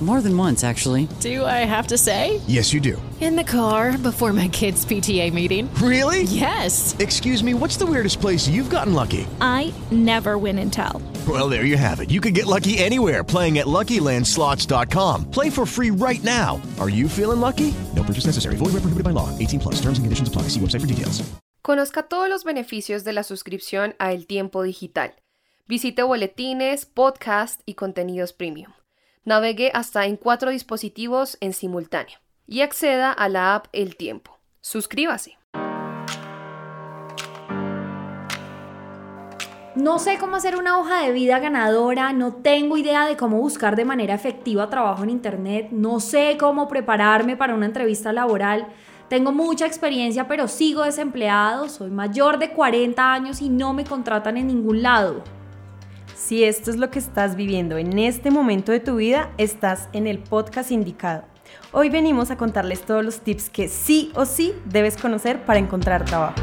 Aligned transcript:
More 0.00 0.22
than 0.22 0.34
once, 0.34 0.64
actually. 0.64 1.08
Do 1.20 1.44
I 1.44 1.66
have 1.68 1.88
to 1.88 1.98
say? 1.98 2.40
Yes, 2.46 2.72
you 2.72 2.80
do. 2.80 3.00
In 3.20 3.36
the 3.36 3.44
car 3.44 3.98
before 3.98 4.32
my 4.32 4.48
kids' 4.48 4.86
PTA 4.86 5.30
meeting. 5.30 5.68
Really? 5.74 6.22
Yes. 6.22 6.96
Excuse 6.98 7.44
me, 7.44 7.52
what's 7.52 7.76
the 7.76 7.84
weirdest 7.84 8.18
place 8.18 8.48
you've 8.48 8.70
gotten 8.70 8.94
lucky? 8.94 9.26
I 9.42 9.74
never 9.90 10.38
win 10.38 10.58
and 10.58 10.72
tell. 10.72 11.02
Well, 11.28 11.50
there 11.50 11.66
you 11.66 11.76
have 11.76 12.00
it. 12.00 12.10
You 12.10 12.22
can 12.22 12.32
get 12.32 12.46
lucky 12.46 12.78
anywhere 12.78 13.22
playing 13.22 13.58
at 13.58 13.66
LuckyLandSlots.com. 13.66 15.30
Play 15.30 15.50
for 15.50 15.66
free 15.66 15.90
right 15.90 16.24
now. 16.24 16.62
Are 16.80 16.88
you 16.88 17.06
feeling 17.06 17.40
lucky? 17.40 17.74
No 17.94 18.02
purchase 18.02 18.24
necessary. 18.24 18.56
Void 18.56 18.72
where 18.72 18.80
prohibited 18.80 19.04
by 19.04 19.10
law. 19.10 19.28
18 19.38 19.60
plus. 19.60 19.74
Terms 19.82 19.98
and 19.98 20.06
conditions 20.06 20.28
apply. 20.28 20.48
See 20.48 20.60
website 20.60 20.80
for 20.80 20.86
details. 20.86 21.22
Conozca 21.62 22.04
todos 22.04 22.30
los 22.30 22.42
beneficios 22.42 23.04
de 23.04 23.12
la 23.12 23.22
suscripción 23.22 23.94
a 23.98 24.12
El 24.12 24.26
Tiempo 24.26 24.62
Digital. 24.62 25.14
Visite 25.68 26.02
boletines, 26.02 26.86
podcast 26.86 27.60
y 27.66 27.74
contenidos 27.74 28.32
premium. 28.32 28.72
Navegue 29.24 29.70
hasta 29.74 30.06
en 30.06 30.16
cuatro 30.16 30.50
dispositivos 30.50 31.36
en 31.42 31.52
simultáneo 31.52 32.18
y 32.46 32.62
acceda 32.62 33.12
a 33.12 33.28
la 33.28 33.54
app 33.54 33.66
El 33.72 33.96
Tiempo. 33.96 34.38
Suscríbase. 34.62 35.36
No 39.76 39.98
sé 39.98 40.16
cómo 40.18 40.36
hacer 40.36 40.56
una 40.56 40.78
hoja 40.78 41.02
de 41.02 41.12
vida 41.12 41.38
ganadora, 41.38 42.14
no 42.14 42.36
tengo 42.36 42.78
idea 42.78 43.06
de 43.06 43.18
cómo 43.18 43.38
buscar 43.38 43.76
de 43.76 43.84
manera 43.84 44.14
efectiva 44.14 44.70
trabajo 44.70 45.04
en 45.04 45.10
Internet, 45.10 45.68
no 45.70 46.00
sé 46.00 46.36
cómo 46.40 46.66
prepararme 46.66 47.36
para 47.36 47.54
una 47.54 47.66
entrevista 47.66 48.14
laboral. 48.14 48.68
Tengo 49.08 49.32
mucha 49.32 49.66
experiencia, 49.66 50.28
pero 50.28 50.48
sigo 50.48 50.82
desempleado, 50.82 51.68
soy 51.68 51.90
mayor 51.90 52.38
de 52.38 52.52
40 52.52 53.12
años 53.12 53.42
y 53.42 53.50
no 53.50 53.74
me 53.74 53.84
contratan 53.84 54.38
en 54.38 54.46
ningún 54.46 54.82
lado. 54.82 55.22
Si 56.20 56.44
esto 56.44 56.70
es 56.70 56.76
lo 56.76 56.90
que 56.90 56.98
estás 56.98 57.34
viviendo 57.34 57.78
en 57.78 57.98
este 57.98 58.30
momento 58.30 58.72
de 58.72 58.80
tu 58.80 58.96
vida, 58.96 59.30
estás 59.38 59.88
en 59.94 60.06
el 60.06 60.18
podcast 60.18 60.70
indicado. 60.70 61.24
Hoy 61.72 61.88
venimos 61.88 62.30
a 62.30 62.36
contarles 62.36 62.82
todos 62.82 63.02
los 63.02 63.20
tips 63.20 63.48
que 63.48 63.68
sí 63.68 64.12
o 64.14 64.26
sí 64.26 64.52
debes 64.66 64.98
conocer 64.98 65.42
para 65.46 65.58
encontrar 65.58 66.04
trabajo. 66.04 66.34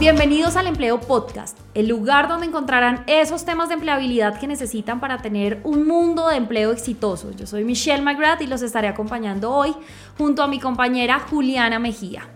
Bienvenidos 0.00 0.56
al 0.56 0.66
Empleo 0.66 0.98
Podcast, 0.98 1.56
el 1.74 1.86
lugar 1.86 2.26
donde 2.26 2.46
encontrarán 2.46 3.04
esos 3.06 3.44
temas 3.44 3.68
de 3.68 3.74
empleabilidad 3.74 4.40
que 4.40 4.48
necesitan 4.48 4.98
para 4.98 5.18
tener 5.18 5.60
un 5.62 5.86
mundo 5.86 6.26
de 6.26 6.36
empleo 6.36 6.72
exitoso. 6.72 7.30
Yo 7.30 7.46
soy 7.46 7.62
Michelle 7.62 8.02
McGrath 8.02 8.42
y 8.42 8.48
los 8.48 8.62
estaré 8.62 8.88
acompañando 8.88 9.52
hoy 9.54 9.72
junto 10.18 10.42
a 10.42 10.48
mi 10.48 10.58
compañera 10.58 11.20
Juliana 11.20 11.78
Mejía. 11.78 12.28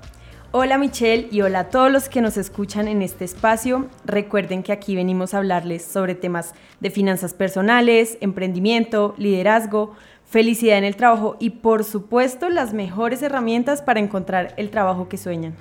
Hola 0.53 0.79
Michelle 0.79 1.29
y 1.33 1.41
hola 1.43 1.59
a 1.59 1.71
todos 1.71 1.91
los 1.91 2.09
que 2.09 2.21
nos 2.21 2.37
escuchan 2.37 2.87
en 2.87 3.03
este 3.03 3.25
espacio. 3.25 3.89
Recuerden 4.05 4.63
que 4.63 4.71
aquí 4.73 4.95
venimos 4.95 5.35
a 5.35 5.39
hablarles 5.39 5.85
sobre 5.85 6.15
temas 6.15 6.55
de 6.79 6.91
finanzas 6.91 7.35
personales, 7.35 8.17
emprendimiento, 8.21 9.15
liderazgo, 9.19 9.95
felicidad 10.25 10.79
en 10.79 10.85
el 10.85 10.95
trabajo 10.95 11.37
y 11.41 11.51
por 11.51 11.83
supuesto 11.83 12.49
las 12.49 12.73
mejores 12.73 13.23
herramientas 13.23 13.83
para 13.83 13.99
encontrar 13.99 14.55
el 14.57 14.71
trabajo 14.71 15.09
que 15.09 15.19
sueñan. 15.19 15.57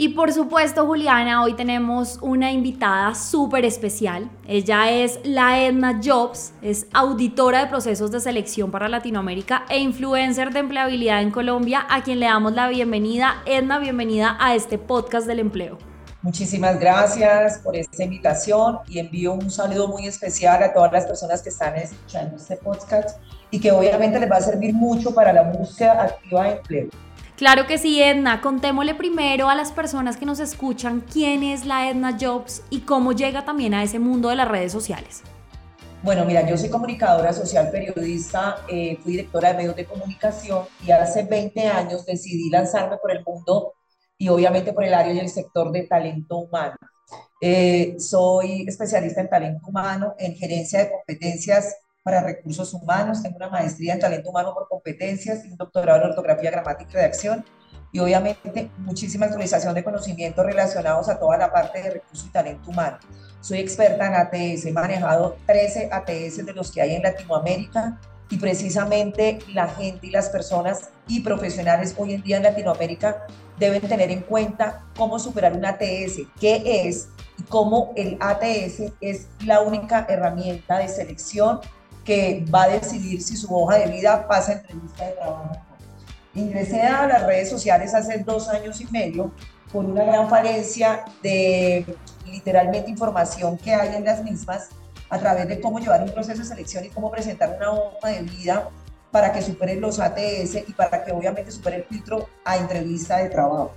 Y 0.00 0.10
por 0.10 0.32
supuesto, 0.32 0.86
Juliana, 0.86 1.42
hoy 1.42 1.54
tenemos 1.54 2.20
una 2.22 2.52
invitada 2.52 3.16
súper 3.16 3.64
especial. 3.64 4.30
Ella 4.46 4.92
es 4.92 5.18
la 5.24 5.60
Edna 5.60 6.00
Jobs, 6.00 6.52
es 6.62 6.86
auditora 6.92 7.64
de 7.64 7.66
procesos 7.66 8.12
de 8.12 8.20
selección 8.20 8.70
para 8.70 8.88
Latinoamérica 8.88 9.64
e 9.68 9.80
influencer 9.80 10.52
de 10.52 10.60
empleabilidad 10.60 11.20
en 11.20 11.32
Colombia, 11.32 11.84
a 11.90 12.04
quien 12.04 12.20
le 12.20 12.26
damos 12.26 12.52
la 12.52 12.68
bienvenida. 12.68 13.42
Edna, 13.44 13.80
bienvenida 13.80 14.36
a 14.38 14.54
este 14.54 14.78
podcast 14.78 15.26
del 15.26 15.40
empleo. 15.40 15.78
Muchísimas 16.22 16.78
gracias 16.78 17.58
por 17.58 17.74
esta 17.74 18.04
invitación 18.04 18.78
y 18.86 19.00
envío 19.00 19.32
un 19.32 19.50
saludo 19.50 19.88
muy 19.88 20.06
especial 20.06 20.62
a 20.62 20.72
todas 20.72 20.92
las 20.92 21.06
personas 21.06 21.42
que 21.42 21.48
están 21.48 21.74
escuchando 21.74 22.36
este 22.36 22.56
podcast 22.56 23.18
y 23.50 23.58
que 23.58 23.72
obviamente 23.72 24.20
les 24.20 24.30
va 24.30 24.36
a 24.36 24.42
servir 24.42 24.72
mucho 24.74 25.12
para 25.12 25.32
la 25.32 25.42
búsqueda 25.42 26.04
activa 26.04 26.44
de 26.44 26.50
empleo. 26.52 27.07
Claro 27.38 27.68
que 27.68 27.78
sí, 27.78 28.02
Edna. 28.02 28.40
Contémosle 28.40 28.96
primero 28.96 29.48
a 29.48 29.54
las 29.54 29.70
personas 29.70 30.16
que 30.16 30.26
nos 30.26 30.40
escuchan 30.40 31.00
quién 31.00 31.44
es 31.44 31.66
la 31.66 31.88
Edna 31.88 32.18
Jobs 32.20 32.64
y 32.68 32.80
cómo 32.80 33.12
llega 33.12 33.44
también 33.44 33.74
a 33.74 33.84
ese 33.84 34.00
mundo 34.00 34.28
de 34.28 34.34
las 34.34 34.48
redes 34.48 34.72
sociales. 34.72 35.22
Bueno, 36.02 36.24
mira, 36.24 36.44
yo 36.48 36.58
soy 36.58 36.68
comunicadora 36.68 37.32
social, 37.32 37.70
periodista, 37.70 38.64
eh, 38.68 38.98
fui 39.04 39.12
directora 39.12 39.52
de 39.52 39.58
medios 39.58 39.76
de 39.76 39.84
comunicación 39.84 40.64
y 40.84 40.90
hace 40.90 41.22
20 41.22 41.68
años 41.68 42.04
decidí 42.04 42.50
lanzarme 42.50 42.96
por 42.96 43.12
el 43.12 43.22
mundo 43.24 43.74
y 44.18 44.28
obviamente 44.28 44.72
por 44.72 44.82
el 44.82 44.92
área 44.92 45.12
y 45.12 45.20
el 45.20 45.28
sector 45.28 45.70
de 45.70 45.84
talento 45.84 46.38
humano. 46.38 46.76
Eh, 47.40 47.94
soy 48.00 48.64
especialista 48.66 49.20
en 49.20 49.28
talento 49.28 49.64
humano, 49.68 50.16
en 50.18 50.34
gerencia 50.34 50.80
de 50.80 50.90
competencias 50.90 51.76
para 52.08 52.22
recursos 52.22 52.72
humanos, 52.72 53.22
tengo 53.22 53.36
una 53.36 53.50
maestría 53.50 53.92
en 53.92 54.00
talento 54.00 54.30
humano 54.30 54.54
por 54.54 54.66
competencias 54.66 55.44
y 55.44 55.50
un 55.50 55.58
doctorado 55.58 56.00
en 56.00 56.08
ortografía, 56.08 56.50
gramática 56.50 56.90
y 56.90 56.94
redacción 56.94 57.44
y 57.92 57.98
obviamente 57.98 58.70
muchísima 58.78 59.26
actualización 59.26 59.74
de 59.74 59.84
conocimientos 59.84 60.46
relacionados 60.46 61.10
a 61.10 61.18
toda 61.18 61.36
la 61.36 61.52
parte 61.52 61.82
de 61.82 61.90
recursos 61.90 62.26
y 62.26 62.30
talento 62.30 62.70
humano. 62.70 62.96
Soy 63.42 63.58
experta 63.58 64.06
en 64.06 64.14
ATS, 64.14 64.64
he 64.64 64.72
manejado 64.72 65.36
13 65.44 65.90
ATS 65.92 66.46
de 66.46 66.54
los 66.54 66.72
que 66.72 66.80
hay 66.80 66.94
en 66.94 67.02
Latinoamérica 67.02 68.00
y 68.30 68.38
precisamente 68.38 69.40
la 69.52 69.68
gente 69.68 70.06
y 70.06 70.10
las 70.10 70.30
personas 70.30 70.88
y 71.08 71.20
profesionales 71.20 71.94
hoy 71.98 72.14
en 72.14 72.22
día 72.22 72.38
en 72.38 72.44
Latinoamérica 72.44 73.26
deben 73.58 73.82
tener 73.82 74.10
en 74.10 74.22
cuenta 74.22 74.86
cómo 74.96 75.18
superar 75.18 75.52
un 75.52 75.66
ATS, 75.66 76.22
qué 76.40 76.86
es 76.86 77.10
y 77.38 77.42
cómo 77.42 77.92
el 77.96 78.16
ATS 78.18 78.94
es 79.02 79.28
la 79.44 79.60
única 79.60 80.06
herramienta 80.08 80.78
de 80.78 80.88
selección 80.88 81.60
que 82.08 82.42
va 82.52 82.62
a 82.62 82.68
decidir 82.68 83.20
si 83.20 83.36
su 83.36 83.54
hoja 83.54 83.76
de 83.76 83.88
vida 83.88 84.26
pasa 84.26 84.54
entrevista 84.54 85.04
de 85.04 85.12
trabajo. 85.12 85.50
Ingresé 86.34 86.80
a 86.80 87.06
las 87.06 87.26
redes 87.26 87.50
sociales 87.50 87.92
hace 87.92 88.16
dos 88.20 88.48
años 88.48 88.80
y 88.80 88.86
medio 88.86 89.30
por 89.70 89.84
una 89.84 90.04
gran 90.04 90.26
falencia 90.26 91.04
de 91.22 91.84
literalmente 92.24 92.90
información 92.90 93.58
que 93.58 93.74
hay 93.74 93.94
en 93.94 94.06
las 94.06 94.24
mismas 94.24 94.70
a 95.10 95.18
través 95.18 95.48
de 95.48 95.60
cómo 95.60 95.80
llevar 95.80 96.02
un 96.02 96.10
proceso 96.10 96.38
de 96.38 96.48
selección 96.48 96.86
y 96.86 96.88
cómo 96.88 97.10
presentar 97.10 97.54
una 97.58 97.72
hoja 97.72 98.08
de 98.08 98.22
vida 98.22 98.70
para 99.10 99.30
que 99.30 99.42
superen 99.42 99.82
los 99.82 100.00
ATS 100.00 100.66
y 100.66 100.72
para 100.72 101.04
que 101.04 101.12
obviamente 101.12 101.50
supere 101.50 101.76
el 101.76 101.84
filtro 101.84 102.26
a 102.42 102.56
entrevista 102.56 103.18
de 103.18 103.28
trabajo. 103.28 103.72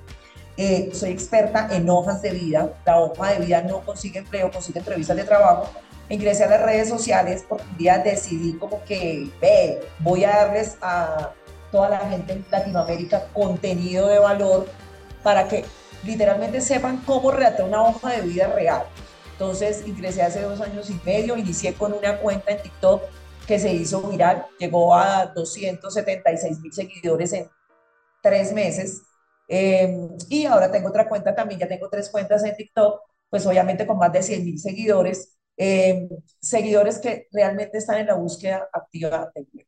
Eh, 0.56 0.90
soy 0.94 1.10
experta 1.10 1.68
en 1.70 1.90
hojas 1.90 2.22
de 2.22 2.32
vida. 2.32 2.70
La 2.86 2.98
hoja 2.98 3.34
de 3.34 3.40
vida 3.40 3.62
no 3.62 3.82
consigue 3.82 4.20
empleo, 4.20 4.50
consigue 4.50 4.80
entrevistas 4.80 5.18
de 5.18 5.26
trabajo, 5.26 5.70
ingresé 6.12 6.44
a 6.44 6.50
las 6.50 6.62
redes 6.62 6.90
sociales 6.90 7.46
porque 7.48 7.66
un 7.70 7.78
día 7.78 7.98
decidí 8.00 8.54
como 8.54 8.84
que, 8.84 9.30
ve, 9.40 9.80
voy 10.00 10.24
a 10.26 10.30
darles 10.30 10.78
a 10.82 11.32
toda 11.72 11.90
la 11.90 12.00
gente 12.00 12.34
en 12.34 12.46
Latinoamérica 12.52 13.28
contenido 13.34 14.08
de 14.08 14.20
valor 14.20 14.68
para 15.24 15.48
que 15.48 15.64
literalmente 16.04 16.60
sepan 16.60 16.98
cómo 17.06 17.32
redactar 17.32 17.66
una 17.66 17.84
hoja 17.84 18.12
de 18.12 18.22
vida 18.22 18.48
real. 18.48 18.84
Entonces 19.32 19.88
ingresé 19.88 20.22
hace 20.22 20.42
dos 20.42 20.60
años 20.62 20.90
y 20.90 21.00
medio, 21.06 21.38
inicié 21.38 21.74
con 21.74 21.94
una 21.94 22.18
cuenta 22.20 22.52
en 22.52 22.62
TikTok 22.62 23.04
que 23.48 23.58
se 23.58 23.74
hizo 23.74 24.02
viral, 24.02 24.46
llegó 24.60 24.94
a 24.94 25.28
276 25.28 26.60
mil 26.60 26.74
seguidores 26.74 27.34
en 27.34 27.50
tres 28.22 28.54
meses. 28.54 29.02
Em, 29.48 30.10
y 30.30 30.46
ahora 30.46 30.72
tengo 30.72 30.90
otra 30.90 31.08
cuenta 31.10 31.34
también, 31.34 31.60
ya 31.60 31.68
tengo 31.68 31.90
tres 31.90 32.10
cuentas 32.10 32.44
en 32.44 32.56
TikTok, 32.56 33.02
pues 33.30 33.46
obviamente 33.46 33.88
con 33.88 33.98
más 33.98 34.12
de 34.14 34.22
100 34.24 34.46
mil 34.46 34.60
seguidores 34.60 35.41
eh, 35.64 36.10
seguidores 36.40 36.98
que 36.98 37.28
realmente 37.32 37.78
están 37.78 38.00
en 38.00 38.08
la 38.08 38.16
búsqueda 38.16 38.68
activa 38.74 39.30
de 39.36 39.42
empleo. 39.42 39.68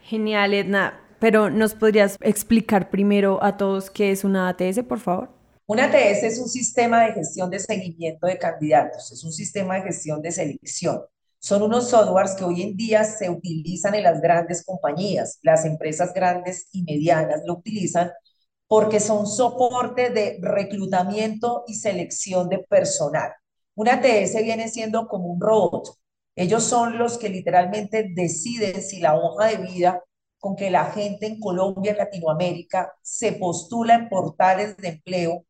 Genial, 0.00 0.54
Edna. 0.54 1.04
Pero 1.18 1.50
¿nos 1.50 1.74
podrías 1.74 2.16
explicar 2.22 2.88
primero 2.88 3.38
a 3.42 3.58
todos 3.58 3.90
qué 3.90 4.10
es 4.10 4.24
una 4.24 4.48
ATS, 4.48 4.84
por 4.88 5.00
favor? 5.00 5.28
Una 5.66 5.84
ATS 5.84 6.22
es 6.22 6.38
un 6.38 6.48
sistema 6.48 7.04
de 7.04 7.12
gestión 7.12 7.50
de 7.50 7.58
seguimiento 7.58 8.26
de 8.26 8.38
candidatos, 8.38 9.12
es 9.12 9.22
un 9.22 9.32
sistema 9.32 9.74
de 9.74 9.82
gestión 9.82 10.22
de 10.22 10.32
selección. 10.32 11.02
Son 11.38 11.62
unos 11.62 11.90
softwares 11.90 12.34
que 12.34 12.44
hoy 12.44 12.62
en 12.62 12.74
día 12.74 13.04
se 13.04 13.28
utilizan 13.28 13.94
en 13.96 14.04
las 14.04 14.22
grandes 14.22 14.64
compañías, 14.64 15.40
las 15.42 15.66
empresas 15.66 16.14
grandes 16.14 16.68
y 16.72 16.84
medianas 16.84 17.42
lo 17.44 17.54
utilizan 17.54 18.10
porque 18.66 18.98
son 18.98 19.26
soporte 19.26 20.08
de 20.08 20.38
reclutamiento 20.40 21.64
y 21.66 21.74
selección 21.74 22.48
de 22.48 22.60
personal. 22.60 23.32
Una 23.78 23.92
ATS 23.92 24.42
viene 24.42 24.66
siendo 24.66 25.06
como 25.06 25.26
un 25.26 25.40
robot. 25.40 25.88
Ellos 26.34 26.64
son 26.64 26.98
los 26.98 27.16
que 27.16 27.28
literalmente 27.28 28.10
deciden 28.12 28.82
si 28.82 28.98
la 28.98 29.14
hoja 29.14 29.46
de 29.46 29.58
vida 29.58 30.02
con 30.40 30.56
que 30.56 30.68
la 30.68 30.86
gente 30.86 31.26
en 31.26 31.38
Colombia, 31.38 31.94
Latinoamérica, 31.96 32.92
se 33.02 33.34
postula 33.34 33.94
en 33.94 34.08
portales 34.08 34.76
de 34.78 34.88
empleo, 34.88 35.44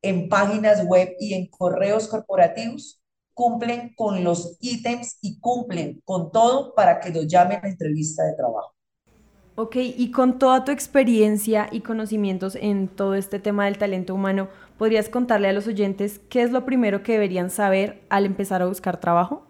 en 0.00 0.30
páginas 0.30 0.86
web 0.86 1.16
y 1.20 1.34
en 1.34 1.48
correos 1.48 2.08
corporativos, 2.08 3.02
cumplen 3.34 3.92
con 3.94 4.24
los 4.24 4.56
ítems 4.62 5.18
y 5.20 5.38
cumplen 5.38 6.00
con 6.06 6.32
todo 6.32 6.74
para 6.74 6.98
que 6.98 7.10
los 7.10 7.26
llamen 7.26 7.60
a 7.62 7.68
entrevista 7.68 8.24
de 8.24 8.36
trabajo. 8.36 8.72
Ok, 9.58 9.76
y 9.76 10.10
con 10.10 10.38
toda 10.38 10.64
tu 10.64 10.70
experiencia 10.70 11.68
y 11.72 11.80
conocimientos 11.80 12.56
en 12.56 12.88
todo 12.88 13.14
este 13.14 13.38
tema 13.38 13.64
del 13.64 13.78
talento 13.78 14.14
humano, 14.14 14.48
¿podrías 14.78 15.08
contarle 15.08 15.48
a 15.48 15.52
los 15.52 15.66
oyentes 15.66 16.20
qué 16.30 16.42
es 16.42 16.50
lo 16.50 16.64
primero 16.64 17.02
que 17.02 17.12
deberían 17.12 17.50
saber 17.50 18.04
al 18.08 18.24
empezar 18.24 18.62
a 18.62 18.66
buscar 18.66 19.00
trabajo? 19.00 19.46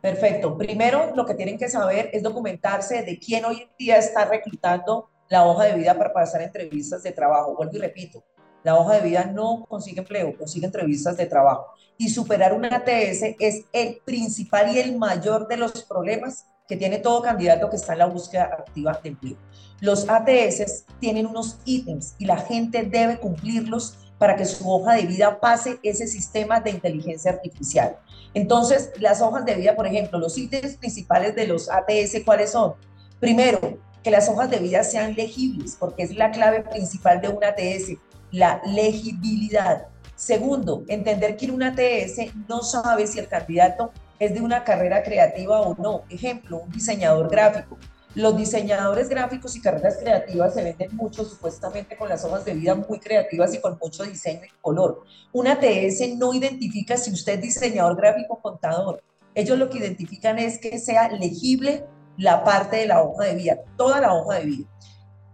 Perfecto. 0.00 0.58
Primero, 0.58 1.14
lo 1.14 1.24
que 1.24 1.34
tienen 1.34 1.58
que 1.58 1.68
saber 1.68 2.10
es 2.12 2.22
documentarse 2.22 3.02
de 3.02 3.18
quién 3.18 3.44
hoy 3.44 3.62
en 3.62 3.68
día 3.78 3.98
está 3.98 4.24
reclutando 4.24 5.10
la 5.28 5.46
hoja 5.46 5.64
de 5.64 5.74
vida 5.74 5.96
para 5.96 6.12
pasar 6.12 6.42
entrevistas 6.42 7.02
de 7.02 7.12
trabajo. 7.12 7.54
Vuelvo 7.56 7.76
y 7.76 7.78
repito, 7.78 8.24
la 8.64 8.76
hoja 8.76 8.94
de 8.94 9.08
vida 9.08 9.24
no 9.24 9.64
consigue 9.68 10.00
empleo, 10.00 10.36
consigue 10.36 10.66
entrevistas 10.66 11.16
de 11.16 11.26
trabajo. 11.26 11.66
Y 11.96 12.08
superar 12.08 12.52
una 12.52 12.68
ATS 12.68 13.36
es 13.38 13.64
el 13.72 13.98
principal 14.04 14.74
y 14.74 14.78
el 14.78 14.98
mayor 14.98 15.46
de 15.46 15.56
los 15.56 15.84
problemas 15.84 16.46
que 16.68 16.76
tiene 16.76 16.98
todo 16.98 17.22
candidato 17.22 17.70
que 17.70 17.76
está 17.76 17.92
en 17.92 18.00
la 18.00 18.06
búsqueda 18.06 18.44
activa 18.44 18.98
de 19.02 19.08
empleo. 19.10 19.36
Los 19.80 20.08
ATS 20.08 20.84
tienen 21.00 21.26
unos 21.26 21.58
ítems 21.64 22.14
y 22.18 22.24
la 22.24 22.38
gente 22.38 22.82
debe 22.84 23.18
cumplirlos 23.18 23.98
para 24.22 24.36
que 24.36 24.44
su 24.44 24.70
hoja 24.70 24.94
de 24.94 25.02
vida 25.02 25.40
pase 25.40 25.80
ese 25.82 26.06
sistema 26.06 26.60
de 26.60 26.70
inteligencia 26.70 27.32
artificial. 27.32 27.96
Entonces, 28.34 28.92
las 29.00 29.20
hojas 29.20 29.44
de 29.44 29.56
vida, 29.56 29.74
por 29.74 29.84
ejemplo, 29.84 30.16
los 30.16 30.38
ítems 30.38 30.76
principales 30.76 31.34
de 31.34 31.48
los 31.48 31.68
ATS, 31.68 32.22
¿cuáles 32.24 32.52
son? 32.52 32.74
Primero, 33.18 33.80
que 34.00 34.12
las 34.12 34.28
hojas 34.28 34.48
de 34.48 34.60
vida 34.60 34.84
sean 34.84 35.14
legibles, 35.14 35.76
porque 35.76 36.04
es 36.04 36.14
la 36.14 36.30
clave 36.30 36.60
principal 36.62 37.20
de 37.20 37.30
un 37.30 37.42
ATS, 37.42 37.98
la 38.30 38.62
legibilidad. 38.64 39.88
Segundo, 40.14 40.84
entender 40.86 41.36
que 41.36 41.50
un 41.50 41.64
ATS 41.64 42.32
no 42.48 42.62
sabe 42.62 43.08
si 43.08 43.18
el 43.18 43.26
candidato 43.26 43.90
es 44.20 44.34
de 44.34 44.40
una 44.40 44.62
carrera 44.62 45.02
creativa 45.02 45.62
o 45.62 45.74
no. 45.74 46.02
Ejemplo, 46.10 46.58
un 46.58 46.70
diseñador 46.70 47.28
gráfico. 47.28 47.76
Los 48.14 48.36
diseñadores 48.36 49.08
gráficos 49.08 49.56
y 49.56 49.62
carreras 49.62 49.96
creativas 49.96 50.52
se 50.52 50.62
venden 50.62 50.94
mucho 50.94 51.24
supuestamente 51.24 51.96
con 51.96 52.10
las 52.10 52.22
hojas 52.24 52.44
de 52.44 52.52
vida 52.52 52.74
muy 52.74 52.98
creativas 52.98 53.54
y 53.54 53.60
con 53.60 53.78
mucho 53.80 54.02
diseño 54.02 54.44
y 54.44 54.60
color. 54.60 55.04
Una 55.32 55.52
ATS 55.52 56.16
no 56.18 56.34
identifica 56.34 56.98
si 56.98 57.10
usted 57.10 57.36
es 57.36 57.40
diseñador 57.40 57.96
gráfico 57.96 58.34
o 58.34 58.42
contador. 58.42 59.02
Ellos 59.34 59.58
lo 59.58 59.70
que 59.70 59.78
identifican 59.78 60.38
es 60.38 60.58
que 60.58 60.78
sea 60.78 61.08
legible 61.08 61.86
la 62.18 62.44
parte 62.44 62.76
de 62.76 62.86
la 62.86 63.02
hoja 63.02 63.24
de 63.24 63.34
vida, 63.34 63.56
toda 63.78 63.98
la 63.98 64.12
hoja 64.12 64.40
de 64.40 64.44
vida. 64.44 64.68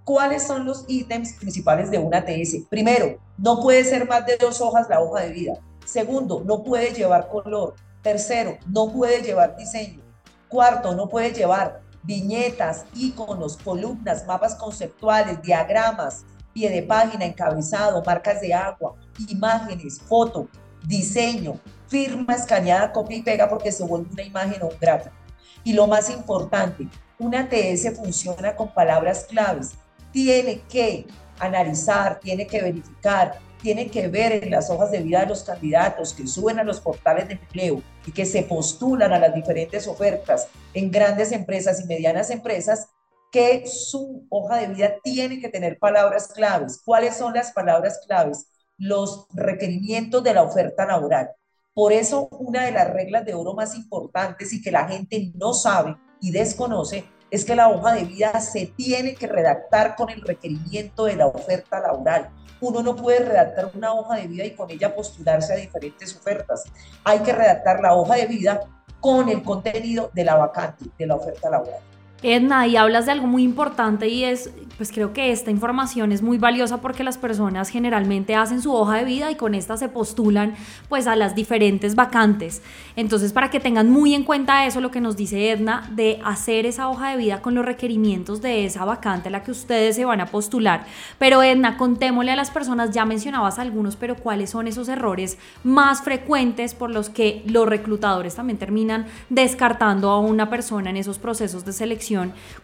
¿Cuáles 0.05 0.45
son 0.45 0.65
los 0.65 0.85
ítems 0.87 1.33
principales 1.33 1.91
de 1.91 1.99
una 1.99 2.19
ATS? 2.19 2.59
Primero, 2.71 3.19
no 3.39 3.61
puede 3.61 3.83
ser 3.83 4.07
más 4.07 4.25
de 4.25 4.37
dos 4.37 4.61
hojas 4.61 4.89
la 4.89 5.01
hoja 5.01 5.23
de 5.23 5.31
vida. 5.31 5.55
Segundo, 5.85 6.45
no 6.45 6.63
puede 6.63 6.93
llevar 6.93 7.29
color. 7.29 7.75
Tercero, 8.03 8.57
no 8.69 8.93
puede 8.93 9.21
llevar 9.21 9.57
diseño. 9.57 10.01
Cuarto, 10.49 10.95
no 10.95 11.09
puede 11.09 11.33
llevar 11.33 11.88
viñetas, 12.09 12.87
iconos, 12.95 13.59
columnas, 13.59 14.27
mapas 14.27 14.55
conceptuales, 14.55 15.43
diagramas, 15.43 16.25
pie 16.55 16.71
de 16.71 16.83
página, 16.83 17.27
encabezado, 17.27 18.03
marcas 18.03 18.41
de 18.41 18.55
agua, 18.55 18.95
imágenes, 19.29 20.01
foto, 20.01 20.49
diseño, 20.87 21.61
firma 21.87 22.35
escaneada, 22.35 22.93
copia 22.93 23.19
y 23.19 23.23
pega 23.23 23.47
porque 23.47 23.71
se 23.71 23.85
vuelve 23.85 24.09
una 24.11 24.23
imagen 24.23 24.63
o 24.63 24.69
un 24.69 24.79
gráfico. 24.81 25.15
Y 25.63 25.75
lo 25.75 25.87
más 25.87 26.09
importante, 26.09 26.89
una 27.19 27.47
TS 27.47 27.95
funciona 27.95 28.57
con 28.57 28.73
palabras 28.73 29.27
claves. 29.29 29.73
Tiene 30.11 30.63
que 30.63 31.07
analizar, 31.39 32.21
tiene 32.21 32.47
que 32.47 32.63
verificar, 32.63 33.39
tiene 33.61 33.89
que 33.89 34.09
ver 34.09 34.45
en 34.45 34.51
las 34.51 34.71
hojas 34.71 34.91
de 34.91 35.03
vida 35.03 35.21
de 35.21 35.27
los 35.27 35.43
candidatos 35.43 36.15
que 36.15 36.27
suben 36.27 36.59
a 36.59 36.65
los 36.65 36.81
portales 36.81 37.29
de 37.29 37.35
empleo 37.35 37.83
y 38.09 38.13
que 38.13 38.25
se 38.25 38.43
postulan 38.43 39.13
a 39.13 39.19
las 39.19 39.35
diferentes 39.35 39.87
ofertas 39.87 40.49
en 40.73 40.91
grandes 40.91 41.31
empresas 41.31 41.79
y 41.79 41.87
medianas 41.87 42.31
empresas, 42.31 42.89
que 43.31 43.67
su 43.67 44.27
hoja 44.31 44.57
de 44.57 44.69
vida 44.69 44.95
tiene 45.05 45.41
que 45.41 45.51
tener 45.51 45.79
palabras 45.79 46.29
claves. 46.29 46.81
¿Cuáles 46.83 47.19
son 47.19 47.35
las 47.35 47.53
palabras 47.53 48.01
claves? 48.07 48.47
Los 48.79 49.27
requerimientos 49.35 50.25
de 50.25 50.33
la 50.33 50.43
oferta 50.43 50.87
laboral. 50.87 51.29
Por 51.75 51.93
eso, 51.93 52.31
una 52.33 52.65
de 52.65 52.73
las 52.73 52.89
reglas 52.91 53.27
de 53.27 53.35
oro 53.35 53.53
más 53.53 53.75
importantes 53.75 54.55
y 54.55 54.63
que 54.63 54.71
la 54.71 54.89
gente 54.89 55.31
no 55.35 55.53
sabe 55.53 55.95
y 56.23 56.31
desconoce 56.31 57.05
es 57.31 57.45
que 57.45 57.55
la 57.55 57.69
hoja 57.69 57.93
de 57.93 58.05
vida 58.05 58.41
se 58.41 58.73
tiene 58.75 59.17
que 59.17 59.27
redactar 59.27 59.97
con 59.97 60.09
el 60.09 60.23
requerimiento 60.23 61.05
de 61.05 61.17
la 61.17 61.27
oferta 61.27 61.79
laboral. 61.79 62.31
Uno 62.61 62.83
no 62.83 62.97
puede 62.97 63.21
redactar 63.21 63.71
una 63.75 63.93
hoja 63.93 64.17
de 64.17 64.27
vida 64.27 64.45
y 64.45 64.55
con 64.55 64.71
ella 64.71 64.95
postularse 64.95 65.53
a 65.53 65.57
diferentes 65.57 66.17
ofertas. 66.17 66.65
Hay 67.05 67.21
que 67.21 67.33
redactar 67.33 67.81
la 67.81 67.95
hoja 67.95 68.17
de 68.17 68.27
vida 68.27 68.61
con 69.01 69.29
el 69.29 69.43
contenido 69.43 70.11
de 70.13 70.25
la 70.25 70.37
vacante, 70.37 70.87
de 70.99 71.07
la 71.07 71.15
oferta 71.17 71.51
laboral. 71.51 71.81
Edna, 72.23 72.67
y 72.67 72.77
hablas 72.77 73.07
de 73.07 73.13
algo 73.13 73.29
muy 73.29 73.45
importante 73.45 74.09
y 74.09 74.25
es, 74.25 74.51
pues 74.77 74.91
creo 74.91 75.13
que 75.13 75.31
esta 75.31 75.53
información 75.53 76.11
es 76.11 76.21
muy 76.21 76.37
valiosa 76.37 76.81
porque 76.81 77.05
las 77.05 77.17
personas 77.17 77.69
generalmente 77.69 78.35
hacen 78.35 78.61
su 78.61 78.75
hoja 78.75 78.97
de 78.97 79.05
vida 79.05 79.31
y 79.31 79.37
con 79.37 79.55
esta 79.55 79.77
se 79.77 79.89
postulan 79.89 80.55
pues 80.89 81.07
a 81.07 81.15
las 81.15 81.37
diferentes 81.37 81.95
vacantes. 81.95 82.61
Entonces, 82.97 83.33
para 83.33 83.51
que 83.51 83.61
tengan 83.61 83.89
muy 83.91 84.15
en 84.15 84.25
cuenta 84.25 84.67
eso, 84.67 84.81
lo 84.81 84.91
que 84.91 85.01
nos 85.01 85.17
dice 85.17 85.51
Edna, 85.51 85.89
de 85.93 86.21
hacer 86.25 86.67
esa 86.67 86.89
hoja 86.89 87.11
de 87.11 87.19
vida 87.19 87.41
con 87.41 87.55
los 87.55 87.65
requerimientos 87.65 88.43
de 88.43 88.65
esa 88.65 88.85
vacante 88.85 89.29
a 89.29 89.31
la 89.31 89.45
que 89.45 89.53
ustedes 89.53 89.95
se 89.95 90.05
van 90.05 90.21
a 90.21 90.27
postular. 90.27 90.87
Pero 91.21 91.45
Edna, 91.45 91.77
contémosle 91.77 92.33
a 92.33 92.37
las 92.37 92.51
personas, 92.51 92.91
ya 92.91 93.05
mencionabas 93.05 93.61
algunos, 93.61 93.95
pero 93.95 94.17
¿cuáles 94.17 94.51
son 94.51 94.67
esos 94.67 94.89
errores 94.89 95.39
más 95.63 96.03
frecuentes 96.03 96.75
por 96.75 96.91
los 96.91 97.11
que 97.11 97.45
los 97.47 97.69
reclutadores 97.69 98.35
también 98.35 98.59
terminan 98.59 99.07
descartando 99.29 100.11
a 100.11 100.19
una 100.19 100.51
persona 100.51 100.91
en 100.91 100.97
esos 100.97 101.21
procesos 101.21 101.65
de 101.65 101.73
selección? 101.73 102.08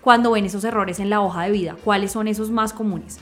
Cuando 0.01 0.33
ven 0.33 0.47
esos 0.47 0.65
errores 0.65 1.01
en 1.01 1.11
la 1.11 1.21
hoja 1.21 1.43
de 1.43 1.51
vida? 1.51 1.77
¿Cuáles 1.85 2.13
son 2.13 2.29
esos 2.29 2.51
más 2.51 2.73
comunes? 2.73 3.19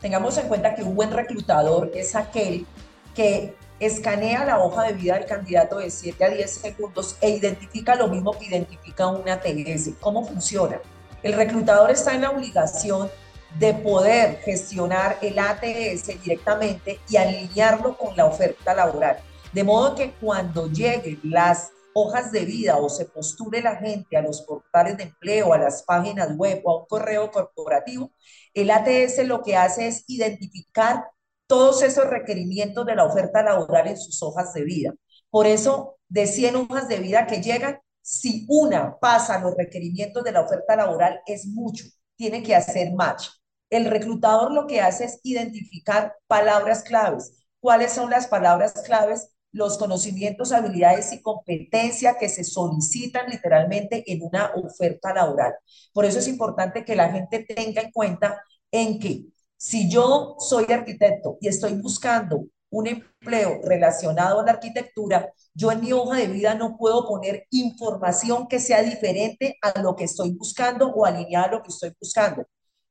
Tengamos 0.00 0.36
en 0.38 0.48
cuenta 0.48 0.74
que 0.74 0.82
un 0.82 0.94
buen 0.94 1.10
reclutador 1.10 1.90
es 1.94 2.16
aquel 2.16 2.66
que 3.14 3.54
escanea 3.78 4.44
la 4.44 4.58
hoja 4.58 4.84
de 4.84 4.92
vida 4.92 5.14
del 5.14 5.26
candidato 5.26 5.78
de 5.78 5.90
7 5.90 6.24
a 6.24 6.28
10 6.30 6.50
segundos 6.50 7.16
e 7.20 7.30
identifica 7.30 7.94
lo 7.94 8.08
mismo 8.08 8.32
que 8.38 8.46
identifica 8.46 9.06
una 9.06 9.40
TS. 9.40 9.90
¿Cómo 10.00 10.26
funciona? 10.26 10.80
El 11.22 11.34
reclutador 11.34 11.90
está 11.90 12.14
en 12.14 12.22
la 12.22 12.30
obligación 12.30 13.10
de 13.58 13.74
poder 13.74 14.40
gestionar 14.44 15.18
el 15.22 15.38
ATS 15.38 16.06
directamente 16.22 17.00
y 17.08 17.16
alinearlo 17.16 17.96
con 17.96 18.16
la 18.16 18.26
oferta 18.26 18.74
laboral. 18.74 19.18
De 19.52 19.64
modo 19.64 19.94
que 19.94 20.12
cuando 20.12 20.70
lleguen 20.70 21.18
las 21.24 21.72
hojas 21.94 22.32
de 22.32 22.44
vida 22.44 22.76
o 22.76 22.88
se 22.88 23.06
postule 23.06 23.62
la 23.62 23.76
gente 23.76 24.16
a 24.16 24.22
los 24.22 24.42
portales 24.42 24.96
de 24.96 25.04
empleo, 25.04 25.52
a 25.52 25.58
las 25.58 25.82
páginas 25.82 26.36
web 26.36 26.60
o 26.64 26.70
a 26.70 26.80
un 26.80 26.86
correo 26.86 27.30
corporativo, 27.30 28.12
el 28.54 28.70
ATS 28.70 29.24
lo 29.26 29.42
que 29.42 29.56
hace 29.56 29.88
es 29.88 30.04
identificar 30.06 31.04
todos 31.46 31.82
esos 31.82 32.06
requerimientos 32.06 32.86
de 32.86 32.94
la 32.94 33.04
oferta 33.04 33.42
laboral 33.42 33.88
en 33.88 33.96
sus 33.96 34.22
hojas 34.22 34.52
de 34.52 34.62
vida. 34.62 34.94
Por 35.30 35.46
eso, 35.46 35.96
de 36.08 36.26
100 36.26 36.56
hojas 36.56 36.88
de 36.88 36.98
vida 36.98 37.26
que 37.26 37.42
llegan, 37.42 37.80
si 38.02 38.46
una 38.48 38.98
pasa 38.98 39.40
los 39.40 39.56
requerimientos 39.56 40.24
de 40.24 40.32
la 40.32 40.42
oferta 40.42 40.76
laboral 40.76 41.20
es 41.26 41.46
mucho, 41.46 41.84
tiene 42.16 42.42
que 42.42 42.54
hacer 42.54 42.92
match. 42.92 43.28
El 43.68 43.86
reclutador 43.86 44.52
lo 44.52 44.66
que 44.66 44.80
hace 44.80 45.04
es 45.04 45.20
identificar 45.22 46.16
palabras 46.26 46.82
claves. 46.82 47.32
¿Cuáles 47.60 47.92
son 47.92 48.10
las 48.10 48.26
palabras 48.26 48.72
claves 48.84 49.32
los 49.52 49.78
conocimientos, 49.78 50.52
habilidades 50.52 51.12
y 51.12 51.22
competencia 51.22 52.16
que 52.18 52.28
se 52.28 52.44
solicitan 52.44 53.28
literalmente 53.28 54.04
en 54.10 54.22
una 54.22 54.52
oferta 54.54 55.12
laboral. 55.12 55.54
Por 55.92 56.04
eso 56.04 56.18
es 56.18 56.28
importante 56.28 56.84
que 56.84 56.96
la 56.96 57.10
gente 57.10 57.44
tenga 57.44 57.82
en 57.82 57.90
cuenta 57.90 58.42
en 58.70 58.98
que 58.98 59.24
si 59.56 59.90
yo 59.90 60.36
soy 60.38 60.66
arquitecto 60.72 61.36
y 61.40 61.48
estoy 61.48 61.74
buscando 61.74 62.46
un 62.70 62.86
empleo 62.86 63.60
relacionado 63.64 64.40
a 64.40 64.44
la 64.44 64.52
arquitectura, 64.52 65.32
yo 65.54 65.72
en 65.72 65.80
mi 65.80 65.92
hoja 65.92 66.16
de 66.16 66.28
vida 66.28 66.54
no 66.54 66.76
puedo 66.76 67.06
poner 67.06 67.46
información 67.50 68.46
que 68.46 68.60
sea 68.60 68.82
diferente 68.82 69.58
a 69.60 69.80
lo 69.80 69.96
que 69.96 70.04
estoy 70.04 70.30
buscando 70.32 70.88
o 70.88 71.04
alineada 71.04 71.46
a 71.46 71.50
lo 71.50 71.62
que 71.62 71.70
estoy 71.70 71.92
buscando. 72.00 72.46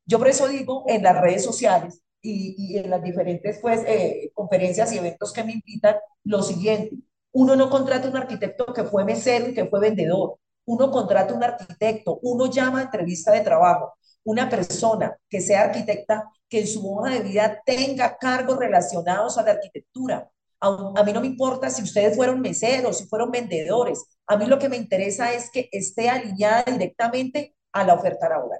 Yo 0.05 0.19
por 0.19 0.27
eso 0.27 0.47
digo 0.47 0.83
en 0.87 1.03
las 1.03 1.19
redes 1.21 1.43
sociales, 1.43 2.01
y, 2.21 2.77
en 2.77 2.89
las 2.89 3.03
diferentes 3.03 3.59
pues, 3.61 3.81
eh, 3.87 4.31
conferencias 4.33 4.91
y 4.93 4.97
eventos 4.97 5.33
que 5.33 5.43
me 5.43 5.53
invitan, 5.53 5.95
lo 6.23 6.43
siguiente, 6.43 6.97
uno 7.31 7.55
no 7.55 7.69
contrata 7.69 8.09
un 8.09 8.17
arquitecto 8.17 8.73
que 8.73 8.83
fue 8.83 9.05
mesero 9.05 9.49
y 9.49 9.53
que 9.53 9.65
fue 9.65 9.79
vendedor, 9.79 10.37
uno 10.65 10.91
contrata 10.91 11.33
un 11.33 11.43
arquitecto, 11.43 12.19
uno 12.23 12.47
llama 12.47 12.79
a 12.79 12.83
entrevista 12.83 13.31
de 13.31 13.41
trabajo, 13.41 13.93
una 14.23 14.49
persona 14.49 15.17
que 15.29 15.41
sea 15.41 15.63
arquitecta, 15.63 16.29
que 16.47 16.61
en 16.61 16.67
su 16.67 16.87
hoja 16.91 17.11
de 17.11 17.21
vida 17.21 17.61
tenga 17.65 18.17
cargos 18.17 18.57
relacionados 18.57 19.37
a 19.37 19.43
la 19.43 19.51
arquitectura. 19.51 20.29
A, 20.61 21.03
mí 21.03 21.13
no 21.13 21.21
me 21.21 21.27
importa 21.27 21.69
si 21.69 21.83
ustedes 21.83 22.15
fueron 22.15 22.41
meseros, 22.41 22.97
si 22.97 23.07
fueron 23.07 23.31
vendedores. 23.31 24.03
A 24.27 24.35
mí 24.37 24.45
lo 24.45 24.59
que 24.59 24.69
me 24.69 24.77
interesa 24.77 25.33
es 25.33 25.49
que 25.51 25.69
esté 25.71 26.09
alineada 26.09 26.63
directamente 26.63 27.55
a 27.71 27.83
la 27.83 27.93
oferta 27.93 28.27
laboral. 28.29 28.59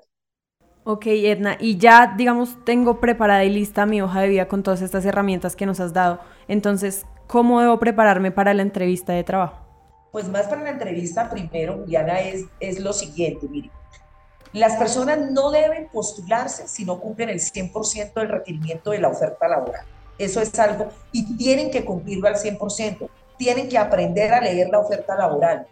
Ok, 0.91 1.05
Edna, 1.05 1.55
y 1.60 1.77
ya, 1.77 2.15
digamos, 2.17 2.65
tengo 2.65 3.00
preparada 3.00 3.43
y 3.43 3.51
lista 3.51 3.86
mi 3.86 4.01
hoja 4.01 4.22
de 4.22 4.29
vida 4.29 4.48
con 4.48 4.63
todas 4.63 4.81
estas 4.81 5.05
herramientas 5.05 5.55
que 5.55 5.67
nos 5.67 5.79
has 5.79 5.93
dado. 5.93 6.19
Entonces, 6.48 7.05
¿cómo 7.27 7.62
debo 7.62 7.77
prepararme 7.77 8.31
para 8.31 8.55
la 8.55 8.63
entrevista 8.63 9.13
de 9.13 9.24
trabajo? 9.24 9.60
Pues 10.12 10.27
más 10.29 10.48
para 10.48 10.63
la 10.63 10.72
entrevista, 10.72 11.29
primero, 11.29 11.77
Juliana, 11.77 12.22
es, 12.22 12.46
es 12.60 12.79
lo 12.79 12.91
siguiente, 12.91 13.48
mire. 13.48 13.69
Las 14.51 14.77
personas 14.77 15.29
no 15.29 15.51
deben 15.51 15.89
postularse 15.89 16.67
si 16.67 16.86
no 16.86 17.00
cumplen 17.00 17.29
el 17.29 17.39
100% 17.39 18.13
del 18.15 18.29
requerimiento 18.29 18.89
de 18.89 18.98
la 18.98 19.10
oferta 19.10 19.48
laboral. 19.48 19.86
Eso 20.17 20.41
es 20.41 20.58
algo, 20.58 20.88
y 21.12 21.38
tienen 21.38 21.69
que 21.69 21.86
cumplirlo 21.86 22.27
al 22.27 22.36
100%. 22.36 23.08
Tienen 23.38 23.69
que 23.69 23.77
aprender 23.77 24.34
a 24.34 24.41
leer 24.41 24.69
la 24.69 24.79
oferta 24.79 25.15
laboral. 25.15 25.67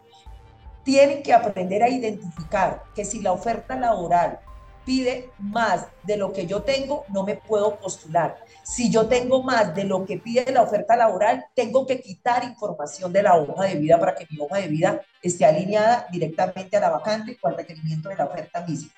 Tienen 0.84 1.24
que 1.24 1.34
aprender 1.34 1.82
a 1.82 1.90
identificar 1.90 2.84
que 2.94 3.04
si 3.04 3.20
la 3.20 3.32
oferta 3.32 3.76
laboral 3.76 4.42
pide 4.88 5.30
más 5.38 5.86
de 6.04 6.16
lo 6.16 6.32
que 6.32 6.48
yo 6.48 6.64
tengo, 6.64 7.04
no 7.10 7.26
me 7.26 7.36
puedo 7.36 7.78
postular. 7.78 8.38
Si 8.64 8.90
yo 8.90 9.08
tengo 9.08 9.44
más 9.44 9.76
de 9.76 9.84
lo 9.84 10.06
que 10.06 10.18
pide 10.18 10.50
la 10.50 10.62
oferta 10.62 10.96
laboral, 10.96 11.46
tengo 11.54 11.86
que 11.86 12.00
quitar 12.00 12.46
información 12.46 13.12
de 13.12 13.22
la 13.22 13.36
hoja 13.36 13.66
de 13.66 13.76
vida 13.76 14.00
para 14.00 14.16
que 14.16 14.26
mi 14.30 14.40
hoja 14.40 14.60
de 14.60 14.70
vida 14.70 15.02
esté 15.22 15.44
alineada 15.44 16.08
directamente 16.10 16.78
a 16.78 16.80
la 16.80 16.90
vacante 16.90 17.38
o 17.42 17.50
al 17.50 17.58
requerimiento 17.58 18.08
de 18.08 18.16
la 18.16 18.26
oferta 18.26 18.66
misma. 18.66 18.90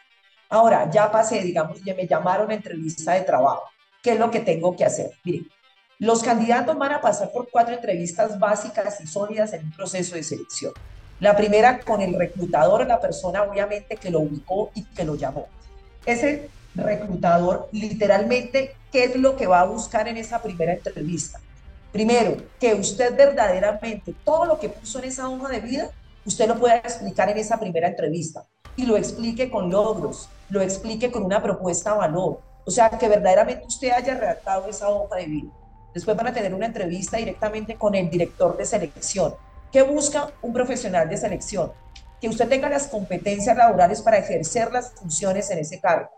Ahora, 0.48 0.88
ya 0.92 1.12
pasé, 1.12 1.42
digamos, 1.42 1.84
ya 1.84 1.96
me 1.96 2.06
llamaron 2.06 2.52
a 2.52 2.54
entrevista 2.54 3.14
de 3.14 3.22
trabajo. 3.22 3.64
¿Qué 4.04 4.12
es 4.12 4.20
lo 4.20 4.30
que 4.30 4.42
tengo 4.42 4.76
que 4.76 4.86
hacer? 4.86 5.14
Miren, 5.24 5.50
los 5.98 6.22
candidatos 6.22 6.78
van 6.78 6.92
a 6.92 7.02
pasar 7.02 7.32
por 7.32 7.50
cuatro 7.50 7.74
entrevistas 7.74 8.38
básicas 8.38 9.02
y 9.02 9.08
sólidas 9.08 9.54
en 9.54 9.66
un 9.66 9.72
proceso 9.72 10.14
de 10.14 10.22
selección. 10.22 10.72
La 11.20 11.36
primera 11.36 11.80
con 11.80 12.00
el 12.02 12.14
reclutador, 12.14 12.86
la 12.86 13.02
persona 13.02 13.42
obviamente 13.42 13.98
que 13.98 14.12
lo 14.12 14.20
ubicó 14.20 14.70
y 14.76 14.84
que 14.86 15.04
lo 15.04 15.16
llamó 15.16 15.48
ese 16.06 16.50
reclutador 16.76 17.70
literalmente 17.72 18.76
qué 18.92 19.06
es 19.06 19.16
lo 19.16 19.36
que 19.36 19.48
va 19.48 19.62
a 19.62 19.66
buscar 19.66 20.08
en 20.08 20.18
esa 20.18 20.42
primera 20.42 20.74
entrevista. 20.74 21.40
Primero, 21.92 22.38
que 22.60 22.76
usted 22.76 23.16
verdaderamente 23.16 24.14
todo 24.24 24.46
lo 24.46 24.60
que 24.60 24.70
puso 24.70 25.00
en 25.00 25.06
esa 25.06 25.28
hoja 25.28 25.50
de 25.50 25.60
vida, 25.60 25.90
usted 26.26 26.48
lo 26.48 26.60
pueda 26.60 26.78
explicar 26.78 27.30
en 27.30 27.38
esa 27.38 27.60
primera 27.60 27.88
entrevista 27.88 28.46
y 28.76 28.86
lo 28.86 28.96
explique 28.96 29.50
con 29.50 29.70
logros, 29.72 30.30
lo 30.50 30.62
explique 30.62 31.12
con 31.12 31.24
una 31.24 31.42
propuesta 31.42 31.94
de 31.94 31.98
valor. 31.98 32.42
O 32.66 32.72
sea, 32.72 32.90
que 32.90 33.10
verdaderamente 33.10 33.66
usted 33.66 33.90
haya 33.92 34.16
redactado 34.16 34.68
esa 34.70 34.90
hoja 34.90 35.16
de 35.16 35.26
vida. 35.26 35.52
Después 35.94 36.16
van 36.16 36.28
a 36.28 36.34
tener 36.34 36.54
una 36.54 36.68
entrevista 36.68 37.18
directamente 37.18 37.76
con 37.76 37.96
el 37.96 38.10
director 38.10 38.56
de 38.56 38.66
selección. 38.66 39.34
¿Qué 39.72 39.82
busca 39.82 40.32
un 40.42 40.54
profesional 40.54 41.10
de 41.10 41.18
selección? 41.18 41.72
Que 42.22 42.30
usted 42.30 42.48
tenga 42.48 42.70
las 42.70 42.88
competencias 42.88 43.56
laborales 43.56 44.02
para 44.02 44.18
ejercer 44.18 44.72
las 44.72 44.94
funciones 44.94 45.50
en 45.52 45.60
ese 45.60 45.80
cargo. 45.80 46.10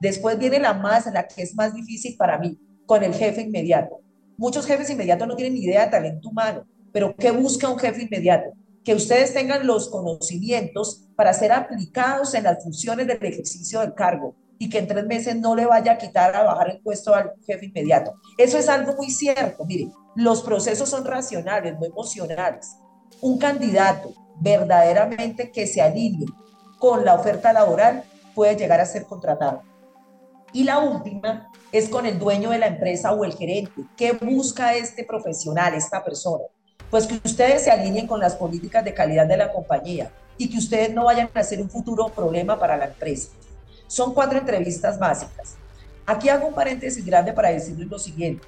Después 0.00 0.38
viene 0.38 0.58
la 0.58 0.72
más, 0.72 1.06
la 1.12 1.26
que 1.26 1.42
es 1.42 1.54
más 1.54 1.74
difícil 1.74 2.16
para 2.16 2.38
mí, 2.38 2.58
con 2.86 3.02
el 3.04 3.14
jefe 3.14 3.42
inmediato. 3.42 4.00
Muchos 4.38 4.66
jefes 4.66 4.88
inmediatos 4.88 5.28
no 5.28 5.36
tienen 5.36 5.54
ni 5.54 5.64
idea 5.64 5.84
de 5.84 5.90
talento 5.90 6.30
humano, 6.30 6.66
pero 6.92 7.14
¿qué 7.14 7.30
busca 7.30 7.68
un 7.68 7.78
jefe 7.78 8.02
inmediato? 8.02 8.50
Que 8.82 8.94
ustedes 8.94 9.34
tengan 9.34 9.66
los 9.66 9.90
conocimientos 9.90 11.06
para 11.14 11.34
ser 11.34 11.52
aplicados 11.52 12.34
en 12.34 12.44
las 12.44 12.62
funciones 12.62 13.06
del 13.06 13.22
ejercicio 13.22 13.80
del 13.80 13.92
cargo 13.94 14.34
y 14.58 14.70
que 14.70 14.78
en 14.78 14.86
tres 14.86 15.06
meses 15.06 15.36
no 15.36 15.54
le 15.54 15.66
vaya 15.66 15.92
a 15.92 15.98
quitar 15.98 16.34
a 16.34 16.44
bajar 16.44 16.70
el 16.70 16.80
puesto 16.80 17.14
al 17.14 17.32
jefe 17.46 17.66
inmediato. 17.66 18.14
Eso 18.38 18.56
es 18.56 18.68
algo 18.68 18.94
muy 18.94 19.10
cierto. 19.10 19.64
Miren, 19.66 19.92
los 20.16 20.42
procesos 20.42 20.88
son 20.88 21.04
racionales, 21.04 21.74
no 21.78 21.86
emocionales. 21.86 22.76
Un 23.20 23.38
candidato 23.38 24.12
verdaderamente 24.40 25.50
que 25.50 25.66
se 25.66 25.82
alinee 25.82 26.26
con 26.78 27.04
la 27.04 27.14
oferta 27.14 27.52
laboral 27.52 28.04
puede 28.34 28.56
llegar 28.56 28.80
a 28.80 28.86
ser 28.86 29.04
contratado. 29.04 29.62
Y 30.52 30.64
la 30.64 30.78
última 30.78 31.50
es 31.72 31.88
con 31.88 32.06
el 32.06 32.18
dueño 32.18 32.50
de 32.50 32.58
la 32.58 32.66
empresa 32.66 33.12
o 33.12 33.24
el 33.24 33.34
gerente. 33.34 33.84
¿Qué 33.96 34.12
busca 34.12 34.74
este 34.74 35.04
profesional, 35.04 35.74
esta 35.74 36.02
persona? 36.02 36.44
Pues 36.90 37.06
que 37.06 37.20
ustedes 37.24 37.62
se 37.62 37.70
alineen 37.70 38.06
con 38.06 38.18
las 38.18 38.34
políticas 38.34 38.84
de 38.84 38.94
calidad 38.94 39.26
de 39.26 39.36
la 39.36 39.52
compañía 39.52 40.10
y 40.36 40.50
que 40.50 40.58
ustedes 40.58 40.92
no 40.92 41.04
vayan 41.04 41.30
a 41.34 41.42
ser 41.44 41.60
un 41.60 41.70
futuro 41.70 42.08
problema 42.08 42.58
para 42.58 42.76
la 42.76 42.86
empresa. 42.86 43.28
Son 43.86 44.14
cuatro 44.14 44.38
entrevistas 44.38 44.98
básicas. 44.98 45.56
Aquí 46.06 46.28
hago 46.28 46.48
un 46.48 46.54
paréntesis 46.54 47.04
grande 47.04 47.32
para 47.32 47.50
decirles 47.50 47.86
lo 47.86 47.98
siguiente. 47.98 48.44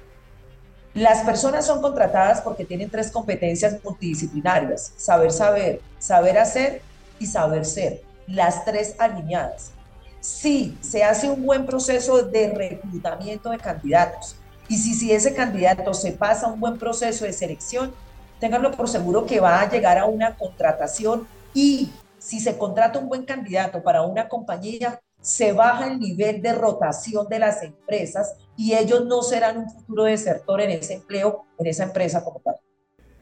Las 0.93 1.23
personas 1.23 1.65
son 1.65 1.81
contratadas 1.81 2.41
porque 2.41 2.65
tienen 2.65 2.89
tres 2.89 3.09
competencias 3.09 3.83
multidisciplinarias, 3.83 4.93
saber 4.95 5.31
saber, 5.31 5.81
saber 5.97 6.37
hacer 6.37 6.81
y 7.17 7.25
saber 7.25 7.65
ser, 7.65 8.03
las 8.27 8.63
tres 8.63 8.95
alineadas. 8.99 9.71
Si 10.21 10.77
se 10.81 11.03
hace 11.03 11.29
un 11.29 11.45
buen 11.45 11.65
proceso 11.65 12.21
de 12.21 12.53
reclutamiento 12.53 13.49
de 13.49 13.57
candidatos 13.57 14.35
y 14.69 14.77
si, 14.77 14.93
si 14.93 15.11
ese 15.11 15.33
candidato 15.33 15.95
se 15.95 16.11
pasa 16.11 16.47
un 16.47 16.59
buen 16.59 16.77
proceso 16.77 17.25
de 17.25 17.33
selección, 17.33 17.91
ténganlo 18.39 18.71
por 18.71 18.87
seguro 18.87 19.25
que 19.25 19.39
va 19.39 19.61
a 19.61 19.69
llegar 19.69 19.97
a 19.97 20.05
una 20.05 20.35
contratación 20.35 21.27
y 21.55 21.91
si 22.19 22.39
se 22.39 22.57
contrata 22.57 22.99
un 22.99 23.09
buen 23.09 23.25
candidato 23.25 23.81
para 23.81 24.03
una 24.03 24.29
compañía, 24.29 25.01
se 25.23 25.53
baja 25.53 25.87
el 25.87 25.99
nivel 25.99 26.41
de 26.41 26.53
rotación 26.53 27.27
de 27.29 27.39
las 27.39 27.63
empresas 27.63 28.35
y 28.57 28.73
ellos 28.73 29.05
no 29.05 29.21
serán 29.23 29.57
un 29.57 29.69
futuro 29.71 30.03
desertor 30.03 30.59
en 30.59 30.71
ese 30.71 30.95
empleo, 30.95 31.45
en 31.57 31.67
esa 31.67 31.85
empresa 31.85 32.23
como 32.23 32.41
tal. 32.41 32.55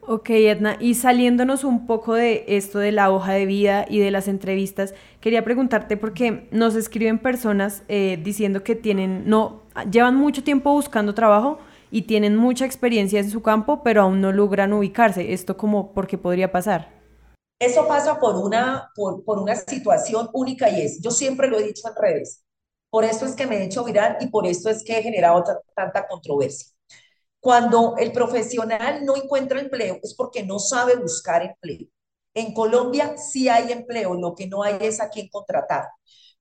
Ok, 0.07 0.31
Edna, 0.31 0.77
y 0.79 0.95
saliéndonos 0.95 1.63
un 1.63 1.85
poco 1.85 2.15
de 2.15 2.43
esto 2.47 2.79
de 2.79 2.91
la 2.91 3.11
hoja 3.11 3.33
de 3.33 3.45
vida 3.45 3.85
y 3.87 3.99
de 3.99 4.09
las 4.09 4.27
entrevistas, 4.27 4.95
quería 5.19 5.43
preguntarte 5.43 5.95
porque 5.95 6.47
nos 6.49 6.73
escriben 6.73 7.19
personas 7.19 7.83
eh, 7.87 8.19
diciendo 8.23 8.63
que 8.63 8.73
tienen, 8.73 9.29
no, 9.29 9.61
llevan 9.91 10.15
mucho 10.15 10.43
tiempo 10.43 10.73
buscando 10.73 11.13
trabajo 11.13 11.59
y 11.91 12.01
tienen 12.03 12.35
mucha 12.35 12.65
experiencia 12.65 13.19
en 13.19 13.29
su 13.29 13.43
campo, 13.43 13.83
pero 13.83 14.01
aún 14.01 14.21
no 14.21 14.31
logran 14.31 14.73
ubicarse. 14.73 15.33
¿Esto 15.33 15.55
como 15.55 15.93
por 15.93 16.07
qué 16.07 16.17
podría 16.17 16.51
pasar? 16.51 17.00
Eso 17.61 17.87
pasa 17.87 18.19
por 18.19 18.37
una, 18.37 18.89
por, 18.95 19.21
una 19.37 19.55
situación 19.55 20.31
única 20.33 20.67
y 20.71 20.81
es, 20.81 20.99
yo 20.99 21.11
siempre 21.11 21.47
lo 21.47 21.59
he 21.59 21.63
dicho 21.63 21.87
en 21.87 21.93
redes, 21.95 22.43
por 22.89 23.03
esto 23.05 23.23
es 23.27 23.35
que 23.35 23.45
me 23.45 23.57
he 23.57 23.65
hecho 23.65 23.83
viral 23.83 24.17
y 24.19 24.29
por 24.29 24.47
esto 24.47 24.67
es 24.71 24.83
que 24.83 24.97
he 24.97 25.03
generado 25.03 25.43
tanta 25.75 26.07
controversia. 26.07 26.73
Cuando 27.39 27.97
el 27.97 28.11
profesional 28.11 29.05
no 29.05 29.15
encuentra 29.15 29.59
empleo 29.59 29.99
es 30.01 30.15
porque 30.15 30.41
no 30.43 30.57
sabe 30.57 30.95
buscar 30.95 31.43
empleo. 31.43 31.87
En 32.33 32.51
Colombia 32.51 33.15
sí 33.17 33.47
hay 33.47 33.71
empleo, 33.71 34.15
lo 34.15 34.33
que 34.33 34.47
no 34.47 34.63
hay 34.63 34.77
es 34.81 34.99
a 34.99 35.09
quién 35.09 35.29
contratar. 35.29 35.85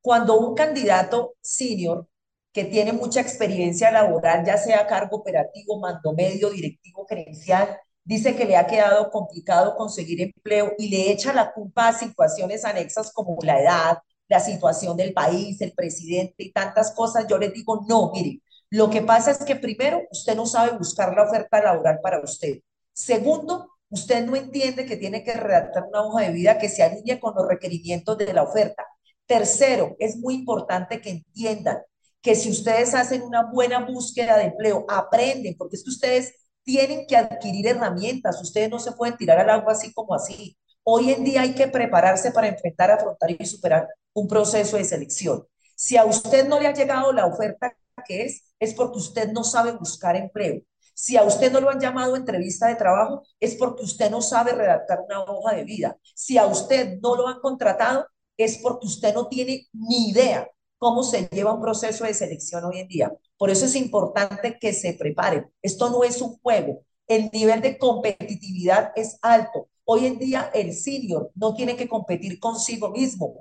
Cuando 0.00 0.38
un 0.40 0.54
candidato 0.54 1.34
senior 1.42 2.08
que 2.50 2.64
tiene 2.64 2.94
mucha 2.94 3.20
experiencia 3.20 3.90
laboral, 3.90 4.46
ya 4.46 4.56
sea 4.56 4.86
cargo 4.86 5.18
operativo, 5.18 5.78
mando 5.80 6.14
medio, 6.14 6.48
directivo, 6.48 7.04
gerencial, 7.06 7.78
dice 8.04 8.36
que 8.36 8.44
le 8.44 8.56
ha 8.56 8.66
quedado 8.66 9.10
complicado 9.10 9.76
conseguir 9.76 10.20
empleo 10.20 10.72
y 10.78 10.88
le 10.88 11.10
echa 11.10 11.32
la 11.32 11.52
culpa 11.52 11.88
a 11.88 11.92
situaciones 11.92 12.64
anexas 12.64 13.12
como 13.12 13.36
la 13.42 13.60
edad, 13.60 13.98
la 14.28 14.40
situación 14.40 14.96
del 14.96 15.12
país, 15.12 15.60
el 15.60 15.72
presidente 15.72 16.36
y 16.38 16.52
tantas 16.52 16.92
cosas, 16.92 17.26
yo 17.28 17.36
les 17.38 17.52
digo, 17.52 17.84
no, 17.88 18.10
mire, 18.12 18.40
lo 18.70 18.88
que 18.88 19.02
pasa 19.02 19.32
es 19.32 19.38
que 19.38 19.56
primero, 19.56 20.02
usted 20.12 20.36
no 20.36 20.46
sabe 20.46 20.78
buscar 20.78 21.14
la 21.14 21.24
oferta 21.24 21.60
laboral 21.60 21.98
para 22.00 22.20
usted. 22.22 22.60
Segundo, 22.92 23.68
usted 23.88 24.24
no 24.24 24.36
entiende 24.36 24.86
que 24.86 24.96
tiene 24.96 25.24
que 25.24 25.34
redactar 25.34 25.84
una 25.88 26.02
hoja 26.04 26.22
de 26.22 26.32
vida 26.32 26.58
que 26.58 26.68
se 26.68 26.84
alinee 26.84 27.18
con 27.18 27.34
los 27.34 27.48
requerimientos 27.48 28.16
de 28.16 28.32
la 28.32 28.44
oferta. 28.44 28.86
Tercero, 29.26 29.96
es 29.98 30.16
muy 30.16 30.34
importante 30.34 31.00
que 31.00 31.10
entiendan 31.10 31.78
que 32.22 32.36
si 32.36 32.50
ustedes 32.50 32.94
hacen 32.94 33.22
una 33.22 33.50
buena 33.50 33.84
búsqueda 33.84 34.36
de 34.36 34.44
empleo, 34.44 34.84
aprenden, 34.88 35.56
porque 35.56 35.76
es 35.76 35.82
que 35.82 35.90
ustedes 35.90 36.34
tienen 36.64 37.06
que 37.06 37.16
adquirir 37.16 37.66
herramientas, 37.66 38.40
ustedes 38.40 38.70
no 38.70 38.78
se 38.78 38.92
pueden 38.92 39.16
tirar 39.16 39.38
al 39.38 39.50
agua 39.50 39.72
así 39.72 39.92
como 39.92 40.14
así. 40.14 40.56
Hoy 40.82 41.10
en 41.10 41.24
día 41.24 41.42
hay 41.42 41.54
que 41.54 41.68
prepararse 41.68 42.30
para 42.30 42.48
enfrentar, 42.48 42.90
afrontar 42.90 43.30
y 43.30 43.46
superar 43.46 43.88
un 44.12 44.28
proceso 44.28 44.76
de 44.76 44.84
selección. 44.84 45.46
Si 45.74 45.96
a 45.96 46.04
usted 46.04 46.48
no 46.48 46.60
le 46.60 46.66
ha 46.66 46.74
llegado 46.74 47.12
la 47.12 47.26
oferta 47.26 47.74
que 48.06 48.24
es, 48.24 48.54
es 48.58 48.74
porque 48.74 48.98
usted 48.98 49.30
no 49.32 49.44
sabe 49.44 49.72
buscar 49.72 50.16
empleo. 50.16 50.62
Si 50.94 51.16
a 51.16 51.22
usted 51.22 51.50
no 51.52 51.60
lo 51.60 51.70
han 51.70 51.80
llamado 51.80 52.14
a 52.14 52.18
entrevista 52.18 52.68
de 52.68 52.76
trabajo, 52.76 53.22
es 53.38 53.54
porque 53.54 53.84
usted 53.84 54.10
no 54.10 54.20
sabe 54.20 54.52
redactar 54.52 55.00
una 55.00 55.22
hoja 55.22 55.54
de 55.54 55.64
vida. 55.64 55.96
Si 56.14 56.36
a 56.36 56.46
usted 56.46 56.98
no 57.02 57.16
lo 57.16 57.26
han 57.28 57.40
contratado, 57.40 58.06
es 58.36 58.58
porque 58.58 58.86
usted 58.86 59.14
no 59.14 59.28
tiene 59.28 59.66
ni 59.72 60.10
idea 60.10 60.48
cómo 60.80 61.02
se 61.02 61.28
lleva 61.30 61.52
un 61.52 61.60
proceso 61.60 62.04
de 62.04 62.14
selección 62.14 62.64
hoy 62.64 62.80
en 62.80 62.88
día. 62.88 63.12
Por 63.36 63.50
eso 63.50 63.66
es 63.66 63.76
importante 63.76 64.58
que 64.58 64.72
se 64.72 64.94
preparen. 64.94 65.46
Esto 65.60 65.90
no 65.90 66.04
es 66.04 66.22
un 66.22 66.38
juego. 66.38 66.84
El 67.06 67.30
nivel 67.32 67.60
de 67.60 67.76
competitividad 67.76 68.90
es 68.96 69.18
alto. 69.20 69.68
Hoy 69.84 70.06
en 70.06 70.18
día 70.18 70.50
el 70.54 70.72
senior 70.72 71.30
no 71.34 71.54
tiene 71.54 71.76
que 71.76 71.86
competir 71.86 72.40
consigo 72.40 72.90
mismo, 72.90 73.34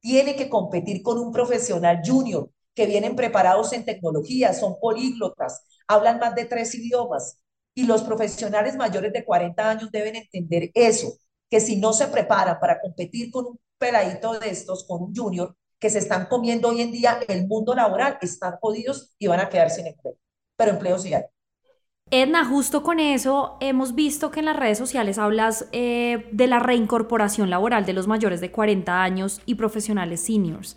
tiene 0.00 0.36
que 0.36 0.48
competir 0.48 1.02
con 1.02 1.18
un 1.18 1.32
profesional 1.32 2.00
junior 2.04 2.50
que 2.74 2.86
vienen 2.86 3.14
preparados 3.14 3.72
en 3.74 3.84
tecnología, 3.84 4.54
son 4.54 4.78
políglotas, 4.80 5.62
hablan 5.86 6.18
más 6.18 6.34
de 6.34 6.46
tres 6.46 6.74
idiomas. 6.74 7.42
Y 7.74 7.84
los 7.84 8.02
profesionales 8.02 8.76
mayores 8.76 9.12
de 9.12 9.24
40 9.24 9.68
años 9.68 9.90
deben 9.92 10.16
entender 10.16 10.70
eso, 10.74 11.12
que 11.50 11.60
si 11.60 11.76
no 11.76 11.92
se 11.92 12.06
preparan 12.06 12.58
para 12.58 12.80
competir 12.80 13.30
con 13.30 13.46
un 13.46 13.60
peladito 13.76 14.38
de 14.38 14.48
estos, 14.48 14.86
con 14.86 15.02
un 15.02 15.14
junior, 15.14 15.54
que 15.80 15.90
se 15.90 15.98
están 15.98 16.26
comiendo 16.26 16.68
hoy 16.68 16.82
en 16.82 16.92
día 16.92 17.18
el 17.26 17.46
mundo 17.48 17.74
laboral, 17.74 18.18
están 18.20 18.56
jodidos 18.60 19.14
y 19.18 19.26
van 19.26 19.40
a 19.40 19.48
quedar 19.48 19.70
sin 19.70 19.86
empleo. 19.86 20.14
Pero 20.56 20.72
empleo 20.72 20.98
sí 20.98 21.14
hay. 21.14 21.24
Edna, 22.12 22.44
justo 22.44 22.82
con 22.82 22.98
eso 22.98 23.56
hemos 23.60 23.94
visto 23.94 24.30
que 24.30 24.40
en 24.40 24.46
las 24.46 24.56
redes 24.56 24.78
sociales 24.78 25.16
hablas 25.16 25.68
eh, 25.72 26.28
de 26.32 26.46
la 26.48 26.58
reincorporación 26.58 27.50
laboral 27.50 27.86
de 27.86 27.92
los 27.92 28.08
mayores 28.08 28.40
de 28.40 28.50
40 28.50 29.02
años 29.02 29.40
y 29.46 29.54
profesionales 29.54 30.20
seniors. 30.20 30.76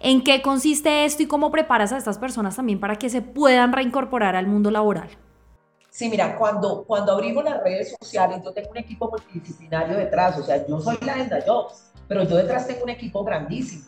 ¿En 0.00 0.22
qué 0.22 0.40
consiste 0.40 1.04
esto 1.04 1.24
y 1.24 1.26
cómo 1.26 1.50
preparas 1.50 1.92
a 1.92 1.98
estas 1.98 2.18
personas 2.18 2.54
también 2.54 2.78
para 2.78 2.96
que 2.96 3.10
se 3.10 3.20
puedan 3.20 3.72
reincorporar 3.72 4.36
al 4.36 4.46
mundo 4.46 4.70
laboral? 4.70 5.08
Sí, 5.90 6.08
mira, 6.08 6.36
cuando, 6.38 6.84
cuando 6.84 7.10
abrimos 7.10 7.42
las 7.42 7.60
redes 7.60 7.96
sociales, 8.00 8.40
yo 8.44 8.52
tengo 8.52 8.70
un 8.70 8.76
equipo 8.76 9.10
multidisciplinario 9.10 9.96
detrás, 9.96 10.38
o 10.38 10.44
sea, 10.44 10.64
yo 10.64 10.80
soy 10.80 10.96
la 11.04 11.18
Edna 11.18 11.40
Jobs, 11.44 11.90
pero 12.06 12.22
yo 12.22 12.36
detrás 12.36 12.68
tengo 12.68 12.84
un 12.84 12.90
equipo 12.90 13.24
grandísimo. 13.24 13.82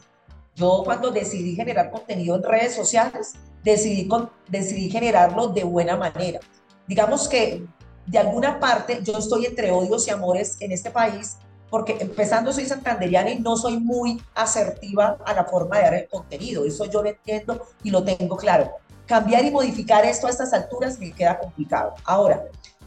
Yo 0.60 0.82
cuando 0.84 1.10
decidí 1.10 1.56
generar 1.56 1.90
contenido 1.90 2.36
en 2.36 2.42
redes 2.42 2.74
sociales, 2.74 3.32
decidí, 3.64 4.06
con, 4.06 4.30
decidí 4.46 4.90
generarlo 4.90 5.48
de 5.48 5.64
buena 5.64 5.96
manera 5.96 6.40
digamos 6.90 7.28
que 7.28 7.64
de 8.04 8.18
alguna 8.18 8.58
parte 8.58 8.98
yo 9.04 9.16
estoy 9.16 9.46
entre 9.46 9.70
odios 9.70 10.08
y 10.08 10.10
amores 10.10 10.56
en 10.58 10.72
este 10.72 10.90
país, 10.90 11.36
porque 11.70 11.96
empezando 12.00 12.52
soy 12.52 12.66
santanderiana 12.66 13.30
y 13.30 13.38
no 13.38 13.56
soy 13.56 13.78
muy 13.78 14.20
asertiva 14.34 15.16
a 15.24 15.32
la 15.32 15.44
forma 15.44 15.76
de 15.76 15.82
dar 15.84 15.94
el 15.94 16.08
contenido, 16.08 16.64
eso 16.64 16.86
yo 16.86 17.00
lo 17.00 17.10
entiendo 17.10 17.62
y 17.84 17.90
lo 17.90 18.02
tengo 18.02 18.36
claro. 18.36 18.72
Cambiar 19.06 19.44
y 19.44 19.52
modificar 19.52 20.04
esto 20.04 20.26
a 20.26 20.30
estas 20.30 20.52
alturas 20.52 20.98
me 20.98 21.12
queda 21.12 21.38
complicado. 21.38 21.94
Ahora, 22.04 22.42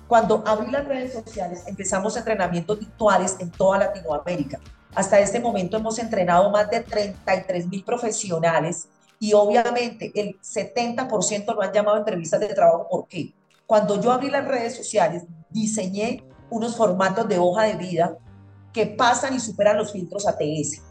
cuando 0.10 0.44
abrí 0.46 0.70
las 0.70 0.86
redes 0.86 1.14
sociales, 1.14 1.64
empezamos 1.66 2.18
entrenamientos 2.18 2.78
virtuales 2.78 3.38
en 3.40 3.50
toda 3.52 3.78
Latinoamérica. 3.78 4.60
Hasta 4.96 5.20
este 5.20 5.40
momento 5.40 5.78
hemos 5.78 5.98
entrenado 5.98 6.50
más 6.52 6.70
de 6.70 6.82
33 6.82 7.68
mil 7.68 7.84
profesionales 7.84 8.88
y 9.20 9.34
obviamente 9.34 10.12
el 10.14 10.40
70% 10.42 11.56
lo 11.56 11.62
han 11.62 11.74
llamado 11.74 11.98
entrevistas 11.98 12.40
de 12.40 12.54
trabajo. 12.54 12.88
¿Por 12.90 13.08
qué? 13.08 13.34
Cuando 13.66 14.00
yo 14.00 14.12
abrí 14.12 14.30
las 14.30 14.48
redes 14.48 14.76
sociales, 14.76 15.24
diseñé 15.50 16.24
unos 16.50 16.76
formatos 16.76 17.28
de 17.28 17.40
hoja 17.40 17.64
de 17.64 17.76
vida 17.76 18.18
que 18.72 18.86
pasan 18.86 19.36
y 19.36 19.40
superan 19.40 19.78
los 19.78 19.92
filtros 19.92 20.28
ATS. 20.28 20.82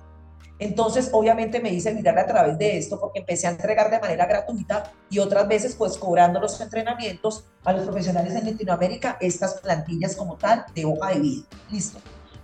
Entonces, 0.59 1.11
obviamente 1.13 1.61
me 1.61 1.73
hice 1.73 1.93
mirar 1.95 2.19
a 2.19 2.27
través 2.27 2.57
de 2.59 2.79
esto 2.79 2.99
porque 2.99 3.21
empecé 3.21 3.47
a 3.47 3.51
entregar 3.51 3.91
de 3.91 4.01
manera 4.01 4.27
gratuita 4.27 4.93
y 5.11 5.19
otras 5.19 5.47
veces 5.47 5.75
pues 5.75 5.99
cobrando 5.99 6.41
los 6.41 6.61
entrenamientos 6.61 7.45
a 7.65 7.73
los 7.73 7.85
profesionales 7.85 8.35
en 8.35 8.47
Latinoamérica 8.47 9.17
estas 9.21 9.61
plantillas 9.61 10.17
como 10.17 10.37
tal 10.37 10.65
de 10.75 10.85
hoja 10.85 11.11
de 11.11 11.21
vida. 11.21 11.47
Listo. 11.71 11.99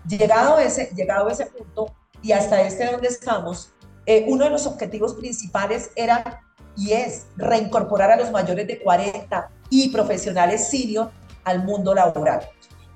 Llegado 0.08 0.58
ese, 0.58 0.90
llegado 0.94 1.28
ese 1.28 1.46
punto 1.46 1.94
y 2.22 2.32
hasta 2.32 2.62
este 2.62 2.86
donde 2.86 3.08
estamos, 3.08 3.72
eh, 4.06 4.24
uno 4.28 4.44
de 4.44 4.50
los 4.50 4.66
objetivos 4.66 5.14
principales 5.14 5.90
era 5.94 6.42
y 6.76 6.92
es 6.92 7.26
reincorporar 7.36 8.10
a 8.10 8.16
los 8.16 8.30
mayores 8.30 8.66
de 8.66 8.80
40 8.80 9.50
y 9.68 9.90
profesionales 9.90 10.68
senior 10.68 11.10
al 11.44 11.64
mundo 11.64 11.94
laboral. 11.94 12.48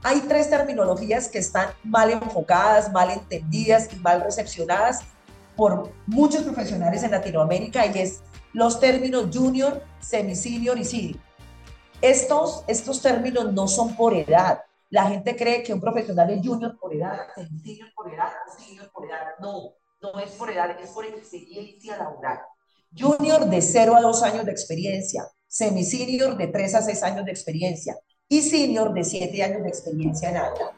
Hay 0.04 0.20
tres 0.20 0.48
terminologías 0.48 1.28
que 1.28 1.38
están 1.38 1.68
mal 1.84 2.10
enfocadas, 2.10 2.90
mal 2.90 3.10
entendidas 3.10 3.88
y 3.92 3.96
mal 3.96 4.22
recepcionadas 4.22 5.00
por 5.56 5.92
muchos 6.06 6.42
profesionales 6.42 7.02
en 7.02 7.10
Latinoamérica 7.10 7.86
y 7.86 7.98
es 7.98 8.20
los 8.52 8.80
términos 8.80 9.26
junior, 9.32 9.82
semi-senior 10.00 10.78
y 10.78 10.84
senior. 10.84 11.20
Estos, 12.00 12.64
estos 12.66 13.00
términos 13.00 13.52
no 13.52 13.68
son 13.68 13.94
por 13.94 14.14
edad. 14.14 14.62
La 14.92 15.06
gente 15.06 15.34
cree 15.34 15.62
que 15.62 15.72
un 15.72 15.80
profesional 15.80 16.28
es 16.28 16.46
junior 16.46 16.78
por 16.78 16.94
edad, 16.94 17.18
semi-senior 17.34 17.88
por 17.96 18.12
edad 18.12 18.28
senior 18.58 18.92
por 18.92 19.06
edad. 19.06 19.20
No, 19.40 19.72
no 20.02 20.20
es 20.20 20.32
por 20.32 20.50
edad, 20.50 20.70
es 20.78 20.90
por 20.90 21.06
experiencia 21.06 21.96
laboral. 21.96 22.40
Junior 22.94 23.48
de 23.48 23.62
0 23.62 23.96
a 23.96 24.02
2 24.02 24.22
años 24.22 24.44
de 24.44 24.52
experiencia, 24.52 25.26
semi-senior 25.48 26.36
de 26.36 26.48
3 26.48 26.74
a 26.74 26.82
6 26.82 27.02
años 27.04 27.24
de 27.24 27.30
experiencia 27.30 27.96
y 28.28 28.42
senior 28.42 28.92
de 28.92 29.02
7 29.02 29.42
años 29.42 29.62
de 29.62 29.68
experiencia 29.70 30.28
en 30.28 30.36
alta. 30.36 30.72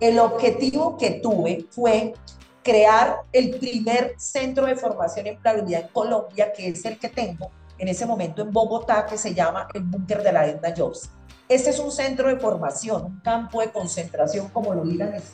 El 0.00 0.20
objetivo 0.20 0.96
que 0.96 1.20
tuve 1.20 1.66
fue 1.70 2.14
crear 2.62 3.24
el 3.30 3.58
primer 3.58 4.14
centro 4.16 4.64
de 4.64 4.74
formación 4.74 5.26
en 5.26 5.34
empleabilidad 5.34 5.82
en 5.82 5.88
Colombia, 5.88 6.50
que 6.50 6.68
es 6.68 6.82
el 6.86 6.98
que 6.98 7.10
tengo 7.10 7.50
en 7.76 7.88
ese 7.88 8.06
momento 8.06 8.40
en 8.40 8.50
Bogotá, 8.50 9.04
que 9.04 9.18
se 9.18 9.34
llama 9.34 9.68
el 9.74 9.82
Búnker 9.82 10.22
de 10.22 10.32
la 10.32 10.46
Edna 10.46 10.72
Jobs. 10.74 11.10
Este 11.48 11.70
es 11.70 11.78
un 11.78 11.92
centro 11.92 12.28
de 12.28 12.36
formación, 12.36 13.04
un 13.04 13.20
campo 13.20 13.60
de 13.60 13.70
concentración, 13.70 14.48
como 14.48 14.72
lo 14.72 14.82
digan 14.84 15.12
los 15.12 15.24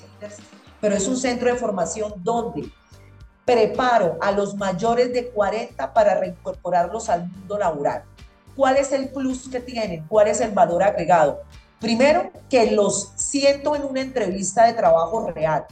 pero 0.81 0.97
es 0.97 1.07
un 1.07 1.17
centro 1.17 1.53
de 1.53 1.59
formación 1.59 2.15
donde 2.17 2.71
preparo 3.45 4.17
a 4.21 4.33
los 4.33 4.57
mayores 4.57 5.13
de 5.13 5.31
40 5.31 5.93
para 5.93 6.19
reincorporarlos 6.19 7.09
al 7.09 7.29
mundo 7.29 7.59
laboral. 7.59 8.05
¿Cuál 8.57 8.77
es 8.77 8.93
el 8.93 9.11
plus 9.11 9.49
que 9.49 9.61
tienen? 9.61 10.07
¿Cuál 10.09 10.29
es 10.29 10.41
el 10.41 10.51
valor 10.51 10.83
agregado? 10.83 11.43
Primero, 11.81 12.31
que 12.49 12.73
los 12.73 13.13
siento 13.17 13.77
en 13.77 13.85
una 13.85 14.01
entrevista 14.01 14.67
de 14.67 14.75
trabajo 14.75 15.31
real. 15.31 15.67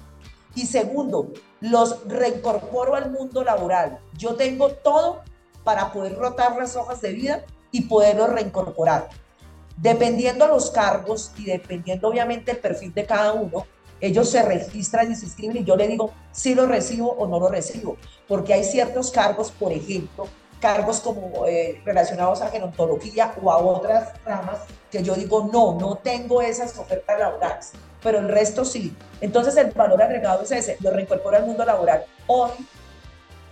Y 0.55 0.67
segundo, 0.67 1.33
los 1.61 2.07
reincorporo 2.07 2.95
al 2.95 3.11
mundo 3.11 3.45
laboral. 3.45 3.99
Yo 4.17 4.35
tengo 4.37 4.71
todo 4.71 5.23
para 5.65 5.93
poder 5.93 6.17
rotar 6.17 6.57
las 6.57 6.77
hojas 6.77 7.01
de 7.01 7.13
vida 7.13 7.45
y 7.71 7.83
poderlos 7.83 8.31
reincorporar. 8.31 9.09
Dependiendo 9.81 10.49
los 10.49 10.71
cargos 10.71 11.33
y 11.39 11.45
dependiendo 11.45 12.09
obviamente 12.09 12.51
el 12.51 12.59
perfil 12.59 12.93
de 12.93 13.07
cada 13.07 13.33
uno, 13.33 13.65
ellos 14.01 14.29
se 14.29 14.43
registran 14.43 15.13
y 15.13 15.15
se 15.15 15.27
inscriben 15.27 15.59
y 15.59 15.65
yo 15.65 15.77
le 15.77 15.87
digo 15.87 16.13
si 16.33 16.55
lo 16.55 16.67
recibo 16.67 17.13
o 17.13 17.29
no 17.29 17.39
lo 17.39 17.49
recibo, 17.49 17.97
porque 18.27 18.55
hay 18.55 18.65
ciertos 18.65 19.13
cargos, 19.13 19.53
por 19.53 19.73
ejemplo, 19.73 20.27
cargos 20.61 20.99
como 20.99 21.47
eh, 21.47 21.81
relacionados 21.85 22.43
a 22.43 22.49
gerontología 22.49 23.33
o 23.41 23.53
a 23.53 23.59
otras 23.59 24.13
ramas 24.25 24.59
que 24.91 25.03
yo 25.03 25.15
digo 25.15 25.49
no, 25.53 25.79
no 25.79 25.99
tengo 25.99 26.43
esas 26.43 26.77
ofertas 26.77 27.19
laborales, 27.19 27.73
pero 28.03 28.19
el 28.19 28.29
resto 28.29 28.65
sí. 28.65 28.97
Entonces 29.21 29.57
el 29.57 29.71
valor 29.71 30.03
agregado 30.03 30.43
es 30.43 30.51
ese, 30.51 30.77
lo 30.81 30.91
reincorpora 30.91 31.39
al 31.39 31.47
mundo 31.47 31.65
laboral. 31.65 32.05
Hoy, 32.27 32.51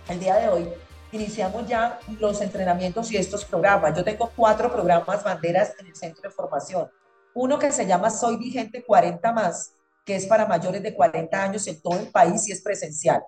el 0.09 0.19
día 0.19 0.35
de 0.35 0.49
hoy, 0.49 0.69
iniciamos 1.11 1.67
ya 1.67 1.99
los 2.19 2.41
entrenamientos 2.41 3.11
y 3.11 3.17
estos 3.17 3.45
programas. 3.45 3.95
Yo 3.95 4.03
tengo 4.03 4.31
cuatro 4.35 4.71
programas 4.71 5.23
banderas 5.23 5.73
en 5.79 5.87
el 5.87 5.95
centro 5.95 6.21
de 6.23 6.29
formación. 6.29 6.89
Uno 7.33 7.59
que 7.59 7.71
se 7.71 7.85
llama 7.85 8.09
Soy 8.09 8.37
Vigente 8.37 8.83
40 8.83 9.31
más, 9.31 9.73
que 10.05 10.15
es 10.15 10.25
para 10.25 10.45
mayores 10.45 10.81
de 10.81 10.93
40 10.93 11.43
años 11.43 11.67
en 11.67 11.81
todo 11.81 11.99
el 11.99 12.07
país 12.07 12.47
y 12.47 12.51
es 12.51 12.61
presencial. 12.61 13.23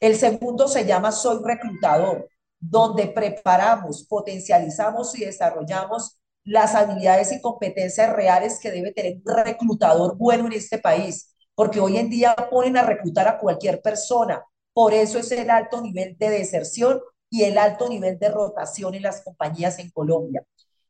El 0.00 0.16
segundo 0.16 0.68
se 0.68 0.84
llama 0.84 1.12
Soy 1.12 1.38
Reclutador, 1.44 2.28
donde 2.58 3.06
preparamos, 3.08 4.04
potencializamos 4.04 5.18
y 5.18 5.24
desarrollamos 5.24 6.18
las 6.44 6.74
habilidades 6.74 7.32
y 7.32 7.40
competencias 7.40 8.12
reales 8.12 8.58
que 8.60 8.70
debe 8.70 8.92
tener 8.92 9.18
un 9.24 9.44
reclutador 9.44 10.16
bueno 10.16 10.46
en 10.46 10.52
este 10.54 10.78
país, 10.78 11.34
porque 11.54 11.80
hoy 11.80 11.98
en 11.98 12.10
día 12.10 12.34
ponen 12.50 12.76
a 12.76 12.82
reclutar 12.82 13.28
a 13.28 13.38
cualquier 13.38 13.80
persona. 13.80 14.44
Por 14.72 14.94
eso 14.94 15.18
es 15.18 15.30
el 15.32 15.50
alto 15.50 15.80
nivel 15.80 16.16
de 16.18 16.30
deserción 16.30 17.00
y 17.32 17.44
el 17.44 17.56
alto 17.56 17.88
nivel 17.88 18.18
de 18.18 18.28
rotación 18.28 18.94
en 18.94 19.02
las 19.02 19.22
compañías 19.22 19.78
en 19.78 19.90
Colombia. 19.90 20.44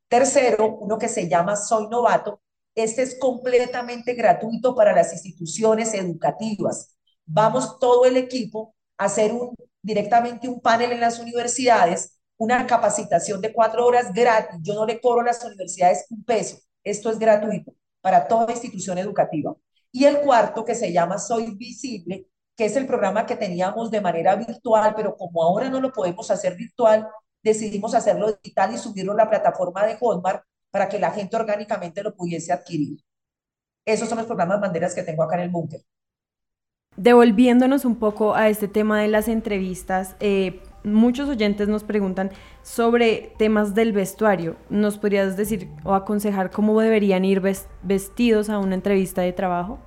Tercero, 0.09 0.76
uno 0.81 0.98
que 0.98 1.09
se 1.09 1.28
llama 1.28 1.55
Soy 1.55 1.87
Novato, 1.88 2.42
este 2.74 3.02
es 3.02 3.16
completamente 3.16 4.14
gratuito 4.14 4.74
para 4.74 4.92
las 4.92 5.12
instituciones 5.12 5.94
educativas. 5.94 6.96
Vamos 7.24 7.78
todo 7.78 8.07
el 8.07 8.16
equipo 8.16 8.74
a 8.98 9.05
hacer 9.05 9.33
un, 9.33 9.55
directamente 9.83 10.48
un 10.48 10.61
panel 10.61 10.90
en 10.90 11.00
las 11.00 11.20
universidades, 11.20 12.18
una 12.37 12.66
capacitación 12.66 13.40
de 13.40 13.52
cuatro 13.52 13.87
horas 13.87 14.12
gratis. 14.12 14.59
Yo 14.62 14.74
no 14.74 14.85
le 14.85 15.00
cobro 15.00 15.20
a 15.20 15.26
las 15.26 15.44
universidades 15.44 16.07
un 16.11 16.24
peso. 16.24 16.59
Esto 16.83 17.09
es 17.11 17.20
gratuito 17.20 17.72
para 18.00 18.26
toda 18.26 18.50
institución 18.52 18.98
educativa. 18.98 19.55
Y 19.92 20.07
el 20.07 20.22
cuarto, 20.22 20.64
que 20.64 20.74
se 20.74 20.92
llama 20.92 21.18
Soy 21.18 21.55
Visible, 21.55 22.26
que 22.57 22.67
es 22.67 22.77
el 22.77 22.87
programa 22.87 23.27
que 23.27 23.37
teníamos 23.37 23.91
de 23.91 24.01
manera 24.01 24.37
virtual, 24.37 24.95
pero 24.95 25.17
como 25.17 25.43
ahora 25.43 25.69
no 25.71 25.81
lo 25.81 25.93
podemos 25.93 26.31
hacer 26.31 26.57
virtual, 26.57 27.09
decidimos 27.43 27.95
hacerlo 27.95 28.33
digital 28.43 28.75
y 28.75 28.79
subirlo 28.79 29.12
a 29.12 29.17
la 29.17 29.31
plataforma 29.31 29.85
de 29.87 29.97
Hotmart 29.97 30.45
para 30.71 30.88
que 30.88 30.99
la 30.99 31.11
gente 31.11 31.37
orgánicamente 31.37 32.03
lo 32.03 32.15
pudiese 32.15 32.53
adquirir. 32.53 33.01
Esos 33.85 34.09
son 34.09 34.19
los 34.19 34.27
programas 34.27 34.61
banderas 34.61 34.95
que 34.95 35.03
tengo 35.03 35.23
acá 35.23 35.37
en 35.37 35.43
el 35.43 35.51
búnker. 35.51 35.83
Devolviéndonos 36.97 37.85
un 37.85 37.97
poco 37.97 38.35
a 38.35 38.49
este 38.49 38.69
tema 38.69 39.01
de 39.01 39.09
las 39.09 39.27
entrevistas, 39.27 40.15
eh, 40.21 40.62
muchos 40.85 41.29
oyentes 41.29 41.67
nos 41.69 41.85
preguntan 41.85 42.31
sobre 42.62 43.33
temas 43.38 43.75
del 43.75 43.93
vestuario. 43.93 44.57
¿Nos 44.69 44.99
podrías 44.99 45.37
decir 45.37 45.71
o 45.85 45.95
aconsejar 45.95 46.51
cómo 46.51 46.79
deberían 46.81 47.25
ir 47.25 47.43
vestidos 47.83 48.51
a 48.51 48.59
una 48.59 48.75
entrevista 48.75 49.23
de 49.23 49.33
trabajo? 49.33 49.79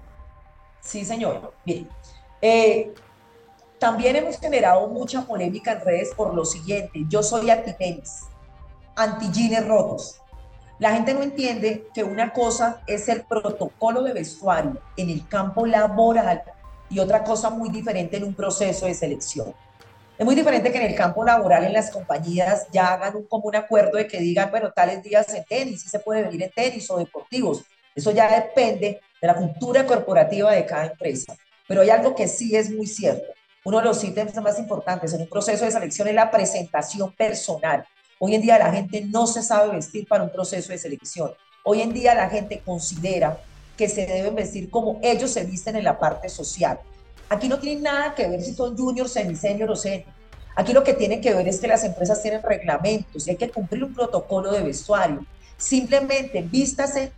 Sí, 0.81 1.05
señor. 1.05 1.53
Bien. 1.63 1.87
Eh, 2.47 2.93
también 3.79 4.15
hemos 4.17 4.37
generado 4.37 4.87
mucha 4.89 5.23
polémica 5.23 5.71
en 5.71 5.81
redes 5.81 6.13
por 6.15 6.35
lo 6.35 6.45
siguiente. 6.45 7.03
Yo 7.09 7.23
soy 7.23 7.49
anti-tenis, 7.49 8.25
anti-jeans 8.95 9.67
rotos. 9.67 10.21
La 10.77 10.93
gente 10.93 11.15
no 11.15 11.23
entiende 11.23 11.87
que 11.91 12.03
una 12.03 12.33
cosa 12.33 12.83
es 12.85 13.09
el 13.09 13.23
protocolo 13.23 14.03
de 14.03 14.13
vestuario 14.13 14.79
en 14.95 15.09
el 15.09 15.27
campo 15.27 15.65
laboral 15.65 16.43
y 16.87 16.99
otra 16.99 17.23
cosa 17.23 17.49
muy 17.49 17.69
diferente 17.69 18.17
en 18.17 18.25
un 18.25 18.35
proceso 18.35 18.85
de 18.85 18.93
selección. 18.93 19.51
Es 20.15 20.23
muy 20.23 20.35
diferente 20.35 20.71
que 20.71 20.77
en 20.77 20.85
el 20.85 20.95
campo 20.95 21.23
laboral, 21.23 21.63
en 21.63 21.73
las 21.73 21.89
compañías, 21.89 22.67
ya 22.71 22.93
hagan 22.93 23.15
un 23.15 23.25
común 23.25 23.55
acuerdo 23.55 23.97
de 23.97 24.05
que 24.05 24.19
digan, 24.19 24.51
bueno, 24.51 24.71
tales 24.71 25.01
días 25.01 25.33
en 25.33 25.43
tenis, 25.45 25.81
si 25.81 25.89
se 25.89 25.97
puede 25.97 26.21
venir 26.21 26.43
en 26.43 26.51
tenis 26.51 26.91
o 26.91 26.97
deportivos. 26.99 27.63
Eso 27.95 28.11
ya 28.11 28.29
depende 28.39 29.01
de 29.19 29.27
la 29.27 29.33
cultura 29.33 29.83
corporativa 29.87 30.51
de 30.51 30.63
cada 30.63 30.85
empresa. 30.85 31.35
Pero 31.67 31.81
hay 31.81 31.89
algo 31.89 32.15
que 32.15 32.27
sí 32.27 32.55
es 32.55 32.69
muy 32.71 32.87
cierto. 32.87 33.25
Uno 33.63 33.79
de 33.79 33.85
los 33.85 34.03
ítems 34.03 34.35
más 34.41 34.59
importantes 34.59 35.13
en 35.13 35.21
un 35.21 35.27
proceso 35.27 35.65
de 35.65 35.71
selección 35.71 36.07
es 36.07 36.13
la 36.13 36.29
presentación 36.29 37.11
personal. 37.13 37.85
Hoy 38.19 38.35
en 38.35 38.41
día 38.41 38.59
la 38.59 38.71
gente 38.71 39.01
no 39.01 39.25
se 39.27 39.41
sabe 39.41 39.73
vestir 39.73 40.07
para 40.07 40.23
un 40.23 40.29
proceso 40.29 40.71
de 40.71 40.77
selección. 40.77 41.31
Hoy 41.63 41.81
en 41.81 41.91
día 41.91 42.13
la 42.13 42.29
gente 42.29 42.61
considera 42.63 43.39
que 43.75 43.89
se 43.89 44.05
deben 44.05 44.35
vestir 44.35 44.69
como 44.69 44.99
ellos 45.01 45.31
se 45.31 45.43
visten 45.43 45.75
en 45.75 45.83
la 45.83 45.97
parte 45.97 46.29
social. 46.29 46.79
Aquí 47.27 47.47
no 47.47 47.59
tiene 47.59 47.81
nada 47.81 48.13
que 48.13 48.27
ver 48.27 48.41
si 48.41 48.53
son 48.53 48.77
juniors, 48.77 49.13
semi-senior 49.13 49.71
o 49.71 49.75
senior. 49.75 50.13
Aquí 50.55 50.71
lo 50.71 50.83
que 50.83 50.93
tiene 50.93 51.19
que 51.19 51.33
ver 51.33 51.47
es 51.47 51.59
que 51.59 51.67
las 51.67 51.83
empresas 51.83 52.21
tienen 52.21 52.41
reglamentos 52.43 53.27
y 53.27 53.31
hay 53.31 53.35
que 53.35 53.49
cumplir 53.49 53.83
un 53.83 53.93
protocolo 53.93 54.51
de 54.51 54.61
vestuario. 54.61 55.25
Simplemente 55.57 56.41
vístase 56.43 57.11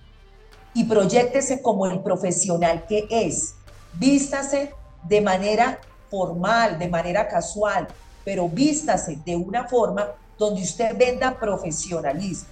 y 0.74 0.86
proyectese 0.86 1.62
como 1.62 1.86
el 1.86 2.00
profesional 2.00 2.86
que 2.88 3.06
es. 3.10 3.57
Vístase 4.00 4.74
de 5.04 5.22
manera 5.22 5.80
formal, 6.10 6.78
de 6.78 6.88
manera 6.88 7.28
casual, 7.28 7.88
pero 8.24 8.48
vístase 8.48 9.18
de 9.26 9.36
una 9.36 9.68
forma 9.68 10.12
donde 10.38 10.62
usted 10.62 10.96
venda 10.98 11.40
profesionalismo. 11.40 12.50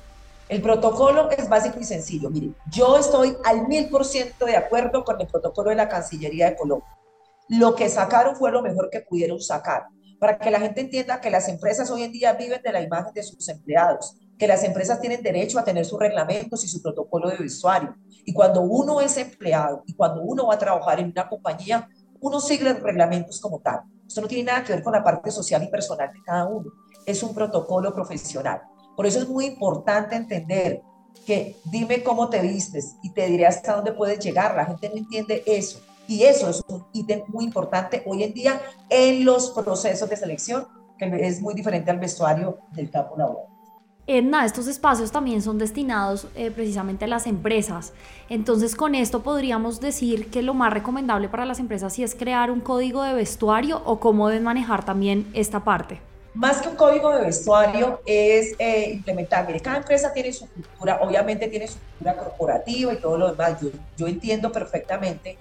El 0.48 0.62
protocolo 0.62 1.30
es 1.32 1.50
básico 1.50 1.80
y 1.80 1.84
sencillo. 1.84 2.30
Mire, 2.30 2.52
yo 2.72 2.98
estoy 2.98 3.36
al 3.44 3.68
mil 3.68 3.90
por 3.90 4.06
ciento 4.06 4.46
de 4.46 4.56
acuerdo 4.56 5.04
con 5.04 5.20
el 5.20 5.28
protocolo 5.28 5.70
de 5.70 5.76
la 5.76 5.90
Cancillería 5.90 6.50
de 6.50 6.56
Colombia. 6.56 6.88
Lo 7.50 7.76
que 7.76 7.90
sacaron 7.90 8.36
fue 8.36 8.52
lo 8.52 8.62
mejor 8.62 8.90
que 8.90 9.02
pudieron 9.02 9.40
sacar, 9.40 9.86
para 10.20 10.38
que 10.38 10.50
la 10.52 10.60
gente 10.60 10.82
entienda 10.82 11.22
que 11.22 11.30
las 11.30 11.48
empresas 11.48 11.90
hoy 11.92 12.04
en 12.04 12.12
día 12.12 12.34
viven 12.34 12.62
de 12.62 12.72
la 12.72 12.82
imagen 12.82 13.14
de 13.14 13.24
sus 13.24 13.48
empleados, 13.50 14.16
que 14.38 14.48
las 14.48 14.64
empresas 14.64 15.00
tienen 15.00 15.24
derecho 15.24 15.60
a 15.60 15.64
tener 15.64 15.86
sus 15.86 16.00
reglamentos 16.00 16.64
y 16.64 16.68
su 16.68 16.82
protocolo 16.82 17.30
de 17.30 17.38
vestuario. 17.38 17.96
Y 18.26 18.34
cuando 18.34 18.62
uno 18.62 19.02
es 19.02 19.18
empleado 19.18 19.84
y 19.86 19.94
cuando 19.94 20.22
uno 20.22 20.48
va 20.48 20.56
a 20.56 20.60
trabajar 20.60 21.00
en 21.00 21.12
una 21.12 21.28
compañía, 21.28 21.88
uno 22.20 22.40
sigue 22.40 22.66
los 22.66 22.82
reglamentos 22.82 23.40
como 23.40 23.60
tal. 23.60 23.82
Esto 24.08 24.22
no 24.22 24.28
tiene 24.28 24.52
nada 24.52 24.64
que 24.64 24.74
ver 24.74 24.84
con 24.84 24.94
la 24.94 25.04
parte 25.04 25.32
social 25.32 25.64
y 25.64 25.68
personal 25.68 26.12
de 26.12 26.22
cada 26.24 26.48
uno 26.48 26.72
es 27.06 27.24
un 27.24 27.34
protocolo 27.34 27.94
profesional. 27.94 28.62
Por 28.96 29.06
eso 29.06 29.20
es 29.20 29.28
muy 29.28 29.46
importante 29.46 30.16
entender 30.16 30.82
que 31.26 31.58
dime 31.66 32.04
cómo 32.04 32.30
te 32.30 32.42
vistes 32.42 32.96
y 33.04 33.12
te 33.12 33.28
diré 33.28 33.46
hasta 33.46 33.76
dónde 33.76 33.94
puedes 33.94 34.20
llegar. 34.20 34.56
La 34.56 34.66
gente 34.66 34.90
no 34.90 34.96
entiende 34.96 35.44
eso. 35.46 35.80
Y 36.08 36.24
eso 36.24 36.50
es 36.50 36.64
un 36.68 36.86
ítem 36.94 37.24
muy 37.28 37.46
importante 37.46 38.04
hoy 38.06 38.24
en 38.24 38.34
día 38.34 38.62
en 38.90 39.26
los 39.26 39.52
procesos 39.52 40.10
de 40.10 40.18
selección, 40.18 40.68
que 40.98 41.06
es 41.28 41.42
muy 41.42 41.54
diferente 41.54 41.90
al 41.90 42.00
vestuario 42.00 42.60
del 42.74 42.92
campo 42.92 43.18
laboral. 43.18 43.55
Edna, 44.08 44.46
estos 44.46 44.68
espacios 44.68 45.12
también 45.12 45.42
son 45.42 45.58
destinados 45.58 46.28
eh, 46.36 46.52
precisamente 46.52 47.06
a 47.06 47.08
las 47.08 47.26
empresas. 47.26 47.92
Entonces, 48.30 48.76
con 48.76 48.94
esto 48.94 49.24
podríamos 49.24 49.80
decir 49.82 50.30
que 50.30 50.44
lo 50.44 50.54
más 50.54 50.72
recomendable 50.72 51.28
para 51.28 51.46
las 51.46 51.60
empresas 51.60 51.98
es 51.98 52.14
crear 52.14 52.52
un 52.52 52.62
código 52.62 53.02
de 53.02 53.16
vestuario 53.16 53.82
o 53.84 54.00
cómo 54.00 54.28
deben 54.30 54.44
manejar 54.44 54.86
también 54.86 55.28
esta 55.34 55.64
parte 55.64 56.00
más 56.36 56.62
que 56.62 56.68
un 56.68 56.76
código 56.76 57.10
de 57.12 57.22
vestuario, 57.22 58.02
es 58.06 58.56
eh, 58.60 58.92
implementar. 58.92 59.48
Mire, 59.48 59.62
cada 59.62 59.78
empresa 59.78 60.12
tiene 60.12 60.34
su 60.34 60.46
cultura, 60.50 61.00
obviamente 61.02 61.48
tiene 61.48 61.66
su 61.66 61.80
cultura 61.80 62.18
corporativa 62.18 62.94
y 62.94 62.98
todo 62.98 63.18
lo 63.18 63.32
demás. 63.32 63.58
Yo 63.98 64.06
entiendo 64.06 64.52
perfectamente 64.52 65.38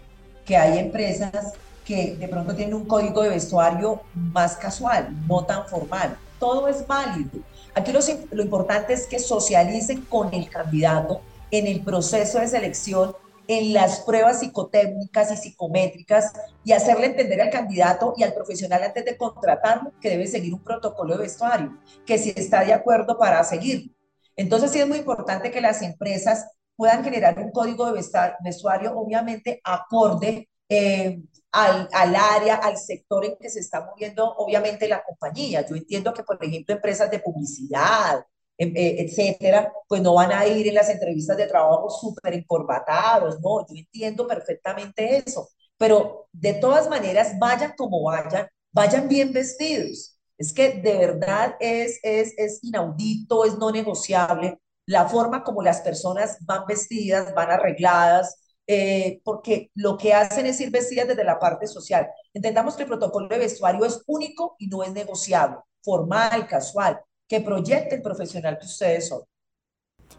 que 0.47 0.57
hay 0.57 0.79
empresas 0.79 1.55
que 1.85 2.15
de 2.15 2.29
pronto 2.29 2.55
tienen 2.55 2.75
un 2.75 2.85
código 2.85 3.23
de 3.23 3.31
vestuario 3.31 4.01
más 4.15 4.57
casual, 4.57 5.09
no 5.27 5.45
tan 5.45 5.67
formal. 5.67 6.17
Todo 6.39 6.69
es 6.69 6.87
válido. 6.87 7.41
Aquí 7.75 7.93
lo, 7.93 8.43
importante 8.43 8.93
es 8.93 9.07
que 9.07 9.19
socialicen 9.19 10.03
con 10.03 10.33
el 10.33 10.49
candidato 10.49 11.21
en 11.51 11.67
el 11.67 11.83
proceso 11.83 12.39
de 12.39 12.49
selección 12.49 13.15
en 13.47 13.75
las 13.75 14.01
pruebas 14.01 14.41
psicotécnicas 14.41 15.31
y 15.33 15.37
psicométricas 15.37 16.33
y 16.65 16.73
hacerle 16.73 17.07
entender 17.07 17.43
al 17.43 17.51
candidato 17.51 18.15
y 18.17 18.23
al 18.23 18.33
profesional 18.33 18.83
antes 18.83 19.05
de 19.05 19.17
contratarlo 19.19 19.93
que 20.01 20.09
debe 20.09 20.27
seguir 20.27 20.55
un 20.55 20.63
protocolo 20.63 21.15
de 21.15 21.25
vestuario, 21.25 21.77
que 22.07 22.17
si 22.17 22.33
está 22.35 22.65
de 22.65 22.73
acuerdo 22.73 23.19
para 23.19 23.45
seguirlo. 23.45 23.93
Entonces 24.37 24.71
sí 24.71 24.81
es 24.81 24.89
muy 24.89 24.99
importante 24.99 25.51
que 25.51 25.61
las 25.61 25.83
empresas 25.83 26.47
puedan 26.77 27.05
generar 27.05 27.39
un 27.39 27.51
código 27.51 27.87
de 27.87 28.03
vestuario 28.43 28.97
obviamente 28.97 29.61
acorde 29.63 30.49
eh, 30.69 31.21
al, 31.55 31.89
al, 31.93 32.17
área, 32.17 32.57
al 32.57 32.77
sector 32.77 33.25
en 33.25 33.37
que 33.41 33.51
se 33.51 33.61
está 33.61 33.85
moviendo 33.85 34.35
obviamente 34.37 34.89
la 34.89 35.03
compañía. 35.03 35.67
Yo 35.67 35.77
entiendo 35.77 36.13
que, 36.13 36.23
por 36.23 36.43
ejemplo, 36.45 36.75
empresas 36.75 37.11
de 37.11 37.21
publicidad, 37.21 38.25
Em, 38.57 38.73
eh, 38.77 39.03
etcétera, 39.03 39.73
pues 39.89 40.01
no 40.01 40.15
van 40.15 40.31
a 40.33 40.47
ir 40.47 40.69
en 40.69 40.75
las 40.75 40.89
entrevistas 40.89 41.37
de 41.37 41.47
trabajo 41.47 41.91
súper 41.91 42.35
encorbatados, 42.35 43.41
¿no? 43.41 43.67
Yo 43.67 43.75
entiendo 43.77 44.29
perfectamente 44.29 45.17
eso, 45.17 45.49
pero 45.77 46.29
de 46.33 46.55
todas 46.55 46.89
maneras, 46.89 47.37
vayan 47.41 47.73
como 47.77 48.03
vayan, 48.05 48.47
vayan 48.73 49.09
bien 49.09 49.33
vestidos. 49.33 50.17
Es 50.39 50.53
que 50.53 50.75
de 50.75 50.99
verdad 50.99 51.57
es, 51.59 51.99
es, 52.05 52.35
es 52.37 52.63
inaudito, 52.63 53.45
es 53.45 53.59
no 53.59 53.71
negociable 53.73 54.59
la 54.87 55.09
forma 55.09 55.43
como 55.43 55.63
las 55.63 55.81
personas 55.81 56.39
van 56.45 56.65
vestidas, 56.67 57.35
van 57.35 57.51
arregladas, 57.51 58.37
eh, 58.67 59.21
porque 59.25 59.71
lo 59.75 59.97
que 59.99 60.15
hacen 60.15 60.47
es 60.47 60.61
ir 60.61 60.71
vestidas 60.71 61.09
desde 61.09 61.25
la 61.25 61.39
parte 61.39 61.67
social. 61.67 62.09
Entendamos 62.33 62.77
que 62.77 62.83
el 62.83 62.89
protocolo 62.89 63.29
de 63.29 63.39
vestuario 63.39 63.85
es 63.85 64.03
único 64.07 64.57
y 64.59 64.69
no 64.69 64.83
es 64.83 64.93
negociable, 64.93 65.59
formal, 65.83 66.47
casual 66.47 67.01
que 67.29 67.41
proyecte 67.41 67.97
el 67.97 68.03
profesional 68.03 68.59
que 68.59 68.67
ustedes 68.67 69.09
son. 69.09 69.23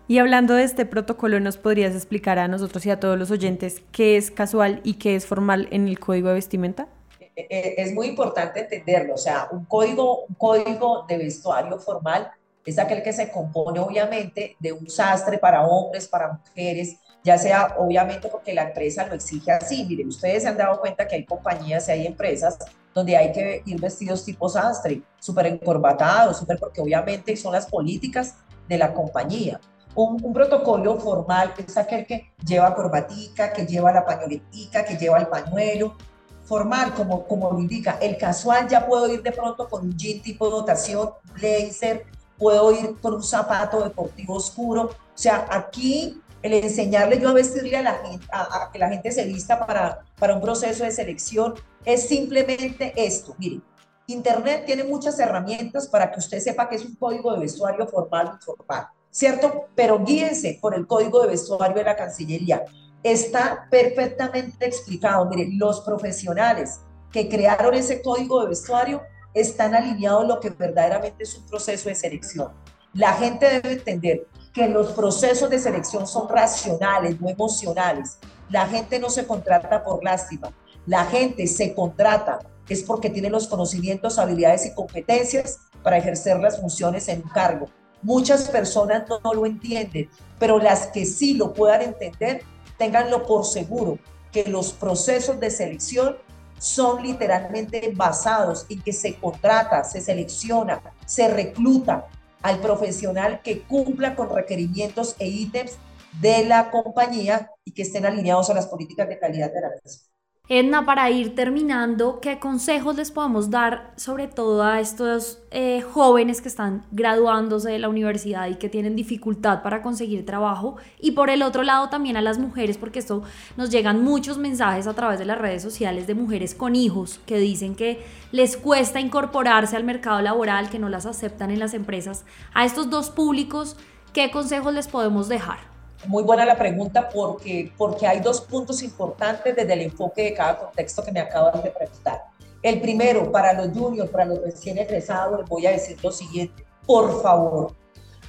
Y 0.08 0.20
hablando 0.20 0.54
de 0.54 0.64
este 0.64 0.86
protocolo, 0.86 1.40
¿nos 1.40 1.58
podrías 1.58 1.96
explicar 1.96 2.38
a 2.38 2.48
nosotros 2.48 2.86
y 2.86 2.92
a 2.92 3.00
todos 3.00 3.18
los 3.18 3.32
oyentes 3.32 3.84
qué 3.92 4.18
es 4.18 4.32
casual 4.32 4.82
y 4.84 4.96
qué 4.96 5.16
es 5.16 5.26
formal 5.26 5.68
en 5.72 5.88
el 5.88 6.00
código 6.00 6.30
de 6.30 6.36
vestimenta? 6.36 6.88
Eh, 7.20 7.48
eh, 7.50 7.76
es 7.78 7.94
muy 7.94 8.08
importante 8.08 8.62
entenderlo, 8.62 9.16
o 9.16 9.18
sea, 9.18 9.48
un 9.52 9.66
código, 9.66 10.26
un 10.26 10.36
código 10.36 11.06
de 11.08 11.18
vestuario 11.18 11.80
formal 11.80 12.32
es 12.66 12.80
aquel 12.80 13.04
que 13.04 13.14
se 13.14 13.32
compone 13.32 13.80
obviamente 13.80 14.56
de 14.60 14.72
un 14.72 14.90
sastre 14.90 15.38
para 15.38 15.66
hombres, 15.66 16.08
para 16.08 16.34
mujeres, 16.34 16.98
ya 17.26 17.40
sea 17.40 17.76
obviamente 17.80 18.28
porque 18.30 18.54
la 18.54 18.68
empresa 18.68 19.08
lo 19.08 19.16
exige 19.16 19.52
así. 19.52 19.84
Miren, 19.84 20.10
ustedes 20.10 20.44
se 20.44 20.50
han 20.50 20.58
dado 20.58 20.80
cuenta 20.80 21.08
que 21.08 21.16
hay 21.16 21.26
compañías 21.26 21.88
y 21.90 21.92
hay 21.92 22.06
empresas 22.06 22.60
donde 22.94 23.18
hay 23.18 23.32
que 23.32 23.64
ir 23.66 23.82
vestidos 23.82 24.24
tipo 24.24 24.48
sastre, 24.48 25.02
súper 25.20 25.48
encorbatados, 25.48 26.38
súper 26.38 26.60
porque 26.60 26.82
obviamente 26.82 27.36
son 27.36 27.54
las 27.54 27.66
políticas 27.66 28.36
de 28.70 28.78
la 28.78 28.94
compañía. 28.94 29.60
Un, 29.96 30.24
un, 30.24 30.34
protocolo 30.34 31.00
formal 31.00 31.52
es 31.58 31.76
aquel 31.78 32.06
que 32.06 32.32
lleva 32.46 32.76
corbatica, 32.76 33.52
que 33.52 33.66
lleva 33.66 33.92
la 33.92 34.06
pañoletica, 34.06 34.86
que 34.86 34.96
lleva 34.96 35.18
el 35.18 35.28
pañuelo. 35.28 35.96
Formal, 36.44 36.94
como, 36.94 37.26
como 37.26 37.52
lo 37.52 37.60
indica. 37.60 37.98
El 38.00 38.18
casual 38.18 38.68
ya 38.68 38.86
puedo 38.86 39.12
ir 39.12 39.24
de 39.24 39.32
pronto 39.32 39.68
con 39.68 39.86
un 39.86 39.98
jean 39.98 40.22
tipo 40.22 40.48
dotación, 40.48 41.10
blazer, 41.34 42.06
puedo 42.38 42.72
ir 42.72 43.00
con 43.02 43.16
un 43.16 43.24
zapato 43.24 43.84
deportivo 43.84 44.36
oscuro. 44.36 44.84
O 44.84 45.18
sea, 45.18 45.48
aquí 45.50 46.22
el 46.46 46.54
enseñarle 46.54 47.20
yo 47.20 47.30
a 47.30 47.34
vestirle 47.34 47.78
a 47.78 47.82
la 47.82 47.96
gente, 47.96 48.28
a, 48.32 48.70
que 48.72 48.78
la 48.78 48.90
gente 48.90 49.12
se 49.12 49.26
vista 49.26 49.66
para, 49.66 50.02
para 50.20 50.36
un 50.36 50.42
proceso 50.42 50.84
de 50.84 50.92
selección, 50.92 51.56
es 51.84 52.08
simplemente 52.08 52.94
esto. 52.96 53.36
Miren, 53.40 53.64
Internet 54.08 54.64
tiene 54.66 54.84
muchas 54.84 55.18
herramientas 55.20 55.88
para 55.88 56.12
que 56.12 56.20
usted 56.20 56.40
sepa 56.40 56.70
que 56.70 56.76
es 56.76 56.86
un 56.86 56.96
código 56.96 57.34
de 57.34 57.40
vestuario 57.40 57.88
formal 57.88 58.28
o 58.28 58.34
informal, 58.34 58.88
¿cierto? 59.10 59.66
Pero 59.74 60.04
guíense 60.04 60.60
por 60.62 60.76
el 60.76 60.86
código 60.86 61.22
de 61.24 61.30
vestuario 61.30 61.78
de 61.78 61.84
la 61.84 61.96
Cancillería. 61.96 62.64
Está 63.02 63.68
perfectamente 63.72 64.68
explicado. 64.68 65.26
Miren, 65.26 65.58
los 65.58 65.82
profesionales 65.82 66.82
que 67.12 67.28
crearon 67.28 67.74
ese 67.74 68.04
código 68.04 68.42
de 68.42 68.50
vestuario 68.50 69.02
están 69.34 69.74
alineados 69.74 70.28
lo 70.28 70.40
que 70.40 70.52
verdaderamente 70.52 71.24
es 71.24 71.36
un 71.36 71.46
proceso 71.48 71.90
de 71.90 71.96
selección. 71.96 72.52
La 72.94 73.14
gente 73.14 73.48
debe 73.50 73.74
entender 73.74 74.28
que 74.56 74.70
los 74.70 74.94
procesos 74.94 75.50
de 75.50 75.60
selección 75.60 76.08
son 76.08 76.30
racionales, 76.30 77.20
no 77.20 77.30
emocionales. 77.30 78.18
La 78.50 78.66
gente 78.66 79.00
no 79.00 79.10
se 79.10 79.28
contrata 79.28 79.84
por 79.84 80.02
lástima. 80.02 80.50
La 80.86 81.04
gente 81.04 81.46
se 81.46 81.76
contrata 81.76 82.40
es 82.70 82.82
porque 82.82 83.10
tiene 83.10 83.30
los 83.30 83.48
conocimientos, 83.48 84.18
habilidades 84.18 84.66
y 84.66 84.74
competencias 84.74 85.60
para 85.84 85.98
ejercer 85.98 86.40
las 86.40 86.60
funciones 86.60 87.10
en 87.10 87.22
un 87.22 87.30
cargo. 87.30 87.68
Muchas 88.02 88.48
personas 88.48 89.04
no, 89.10 89.34
lo 89.34 89.46
entienden, 89.46 90.10
pero 90.40 90.58
las 90.58 90.88
que 90.88 91.06
sí 91.06 91.34
lo 91.34 91.54
puedan 91.54 91.82
entender, 91.82 92.44
ténganlo 92.78 93.26
por 93.26 93.46
seguro 93.46 94.00
que 94.32 94.46
los 94.46 94.72
procesos 94.72 95.38
de 95.40 95.52
selección 95.52 96.16
son 96.60 97.04
literalmente 97.04 97.92
basados 97.94 98.66
en 98.70 98.82
que 98.82 98.94
se 98.94 99.16
contrata, 99.16 99.84
se 99.84 100.00
selecciona, 100.00 100.82
se 101.06 101.28
recluta 101.28 102.08
al 102.46 102.60
profesional 102.60 103.42
que 103.42 103.64
cumpla 103.64 104.16
con 104.16 104.30
requerimientos 104.30 105.16
e 105.18 105.28
ítems 105.28 105.80
de 106.22 106.46
la 106.46 106.70
compañía 106.70 107.50
y 107.64 107.72
que 107.72 107.82
estén 107.82 108.06
alineados 108.06 108.52
a 108.52 108.54
las 108.54 108.68
políticas 108.68 109.10
de 109.10 109.18
calidad 109.18 109.52
de 109.52 109.62
la 109.62 109.68
empresa. 109.74 110.02
Edna, 110.48 110.86
para 110.86 111.10
ir 111.10 111.34
terminando, 111.34 112.20
¿qué 112.22 112.38
consejos 112.38 112.96
les 112.96 113.10
podemos 113.10 113.50
dar 113.50 113.94
sobre 113.96 114.28
todo 114.28 114.62
a 114.62 114.80
estos 114.80 115.40
eh, 115.50 115.82
jóvenes 115.82 116.40
que 116.40 116.50
están 116.50 116.86
graduándose 116.92 117.72
de 117.72 117.80
la 117.80 117.90
universidad 117.90 118.48
y 118.48 118.54
que 118.54 118.70
tienen 118.70 118.96
dificultad 118.96 119.64
para 119.64 119.82
conseguir 119.82 120.24
trabajo? 120.24 120.78
Y 121.00 121.14
por 121.14 121.32
el 121.32 121.42
otro 121.42 121.64
lado 121.64 121.90
también 121.90 122.16
a 122.16 122.22
las 122.22 122.38
mujeres, 122.38 122.78
porque 122.78 123.00
esto 123.00 123.24
nos 123.58 123.72
llegan 123.72 124.04
muchos 124.04 124.38
mensajes 124.38 124.86
a 124.86 124.94
través 124.94 125.18
de 125.18 125.26
las 125.26 125.40
redes 125.40 125.64
sociales 125.64 126.06
de 126.06 126.14
mujeres 126.14 126.54
con 126.54 126.76
hijos 126.76 127.20
que 127.26 127.40
dicen 127.40 127.74
que 127.74 128.06
les 128.32 128.56
cuesta 128.56 129.00
incorporarse 129.00 129.76
al 129.76 129.84
mercado 129.84 130.22
laboral, 130.22 130.70
que 130.70 130.78
no 130.78 130.90
las 130.90 131.08
aceptan 131.08 131.50
en 131.50 131.58
las 131.58 131.74
empresas. 131.74 132.24
A 132.54 132.66
estos 132.66 132.92
dos 132.92 133.10
públicos, 133.10 133.78
¿qué 134.14 134.30
consejos 134.30 134.76
les 134.76 134.88
podemos 134.88 135.28
dejar? 135.28 135.75
Muy 136.08 136.24
buena 136.24 136.46
la 136.46 136.58
pregunta 136.58 137.10
porque, 137.10 137.72
porque 137.78 138.06
hay 138.06 138.20
dos 138.20 138.42
puntos 138.42 138.84
importantes 138.84 139.56
desde 139.56 139.74
el 139.74 139.82
enfoque 139.82 140.24
de 140.24 140.34
cada 140.34 140.58
contexto 140.58 141.04
que 141.04 141.12
me 141.12 141.20
acabas 141.20 141.64
de 141.64 141.72
preguntar. 141.72 142.24
El 142.62 142.82
primero, 142.82 143.32
para 143.32 143.54
los 143.54 143.76
juniors, 143.78 144.10
para 144.10 144.26
los 144.26 144.42
recién 144.42 144.78
egresados, 144.78 145.40
les 145.40 145.50
voy 145.50 145.66
a 145.66 145.72
decir 145.72 145.98
lo 146.04 146.12
siguiente. 146.12 146.66
Por 146.86 147.22
favor, 147.22 147.76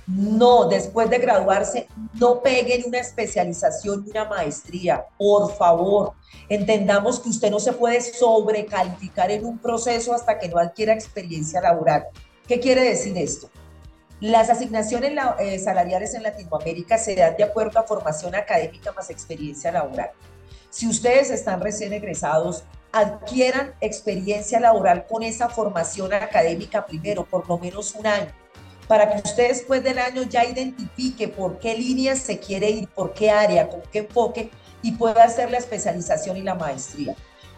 no, 0.07 0.67
después 0.67 1.11
de 1.11 1.19
graduarse, 1.19 1.89
no 2.15 2.41
peguen 2.41 2.85
una 2.87 2.99
especialización 2.99 4.07
una 4.09 4.25
maestría. 4.25 5.05
Por 5.19 5.53
favor, 5.53 6.13
entendamos 6.49 7.19
que 7.19 7.31
usted 7.31 7.51
no 7.51 7.59
se 7.59 7.73
puede 7.73 8.01
sobrecalificar 8.01 9.33
en 9.33 9.45
un 9.45 9.59
proceso 9.59 10.15
hasta 10.15 10.39
que 10.39 10.49
no 10.49 10.59
adquiera 10.59 10.93
experiencia 10.93 11.61
laboral. 11.61 12.07
¿Qué 12.47 12.61
quiere 12.61 12.83
decir 12.83 13.19
esto? 13.19 13.51
Las 14.21 14.49
asignaciones 14.49 15.13
eh, 15.39 15.59
salariales 15.59 16.15
en 16.15 16.23
Latinoamérica 16.23 16.97
se 16.97 17.15
dan 17.15 17.37
de 17.37 17.45
acuerdo 17.45 17.79
a 17.79 17.83
formación 17.83 18.35
académica 18.35 18.93
más 18.93 19.11
experiencia 19.11 19.71
laboral. 19.71 20.11
Si 20.71 20.89
ustedes 20.89 21.31
están 21.31 21.61
recién 21.61 21.93
egresados, 21.93 22.65
adquieran 22.93 23.75
experiencia 23.83 24.59
laboral 24.59 25.07
con 25.07 25.23
esa 25.23 25.51
formación 25.51 26.15
académica 26.15 26.87
primero, 26.87 27.27
por 27.27 27.47
lo 27.47 27.59
menos 27.59 27.95
un 27.95 28.07
año, 28.07 28.33
para 28.89 29.11
que 29.11 29.19
usted 29.19 29.49
después 29.49 29.83
del 29.83 29.99
año 29.99 30.23
ya 30.23 30.47
identifique 30.47 31.29
por 31.29 31.59
qué 31.59 31.77
líneas 31.77 32.19
se 32.21 32.39
quiere 32.39 32.71
ir, 32.71 32.89
por 32.89 33.13
qué 33.13 33.31
área, 33.31 33.69
con 33.69 33.83
qué 33.93 33.99
enfoque 33.99 34.51
y 34.81 34.93
pueda 34.93 35.25
hacer 35.25 35.51
la 35.51 35.59
especialización 35.59 36.39
y 36.39 36.43
la 36.43 36.55
maestría 36.55 37.15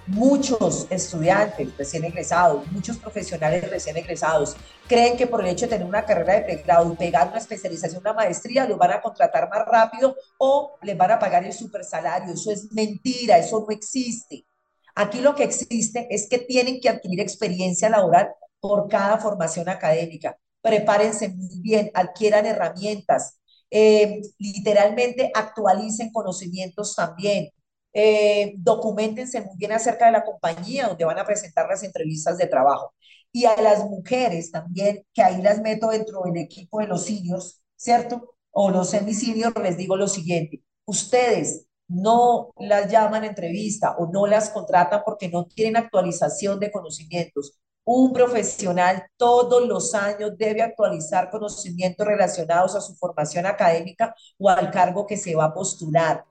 muchos 0.08 0.86
estudiantes 0.90 1.76
recién 1.76 2.04
egresados, 2.04 2.70
muchos 2.72 2.96
profesionales 2.96 3.70
recién 3.70 3.96
egresados, 3.96 4.56
creen 4.86 5.16
que 5.16 5.26
por 5.26 5.40
el 5.40 5.48
hecho 5.48 5.66
de 5.66 5.72
tener 5.72 5.86
una 5.86 6.04
carrera 6.04 6.34
de 6.34 6.42
pregrado 6.42 6.92
y 6.92 6.96
pegar 6.96 7.28
una 7.28 7.38
especialización, 7.38 8.00
una 8.00 8.14
maestría, 8.14 8.66
los 8.66 8.78
van 8.78 8.92
a 8.92 9.00
contratar 9.02 9.48
más 9.50 9.66
rápido 9.66 10.16
o 10.38 10.76
les 10.82 10.96
van 10.96 11.12
a 11.12 11.18
pagar 11.18 11.44
el 11.44 11.52
super 11.52 11.84
salario. 11.84 12.32
Eso 12.32 12.50
es 12.50 12.72
mentira, 12.72 13.38
eso 13.38 13.60
no 13.60 13.74
existe. 13.74 14.46
Aquí 14.94 15.20
lo 15.20 15.34
que 15.34 15.44
existe 15.44 16.08
es 16.10 16.28
que 16.28 16.38
tienen 16.38 16.80
que 16.80 16.88
adquirir 16.88 17.20
experiencia 17.20 17.88
laboral 17.88 18.30
por 18.60 18.88
cada 18.88 19.18
formación 19.18 19.68
académica. 19.68 20.36
Prepárense 20.60 21.28
muy 21.28 21.60
bien, 21.60 21.90
adquieran 21.94 22.46
herramientas, 22.46 23.38
eh, 23.70 24.22
literalmente 24.38 25.30
actualicen 25.34 26.10
conocimientos 26.10 26.96
también 26.96 27.50
eh, 27.92 28.54
documentense 28.58 29.40
muy 29.40 29.56
bien 29.56 29.72
acerca 29.72 30.06
de 30.06 30.12
la 30.12 30.24
compañía 30.24 30.88
donde 30.88 31.04
van 31.04 31.18
a 31.18 31.24
presentar 31.24 31.66
las 31.68 31.82
entrevistas 31.82 32.38
de 32.38 32.46
trabajo. 32.46 32.94
Y 33.32 33.44
a 33.44 33.60
las 33.60 33.84
mujeres 33.84 34.50
también, 34.50 35.04
que 35.12 35.22
ahí 35.22 35.42
las 35.42 35.60
meto 35.60 35.88
dentro 35.90 36.22
del 36.24 36.36
equipo 36.38 36.80
de 36.80 36.86
los 36.86 37.04
seniors, 37.04 37.62
¿cierto? 37.76 38.36
O 38.50 38.70
los 38.70 38.90
semi-seniors, 38.90 39.54
les 39.62 39.76
digo 39.76 39.96
lo 39.96 40.08
siguiente, 40.08 40.62
ustedes 40.86 41.66
no 41.88 42.52
las 42.58 42.90
llaman 42.90 43.24
entrevista 43.24 43.96
o 43.98 44.10
no 44.12 44.26
las 44.26 44.50
contratan 44.50 45.02
porque 45.04 45.28
no 45.28 45.46
tienen 45.46 45.76
actualización 45.76 46.60
de 46.60 46.70
conocimientos. 46.70 47.58
Un 47.84 48.12
profesional 48.12 49.06
todos 49.16 49.66
los 49.66 49.94
años 49.94 50.36
debe 50.36 50.60
actualizar 50.62 51.30
conocimientos 51.30 52.06
relacionados 52.06 52.74
a 52.74 52.82
su 52.82 52.94
formación 52.96 53.46
académica 53.46 54.14
o 54.38 54.50
al 54.50 54.70
cargo 54.70 55.06
que 55.06 55.16
se 55.16 55.34
va 55.34 55.46
a 55.46 55.54
postular 55.54 56.24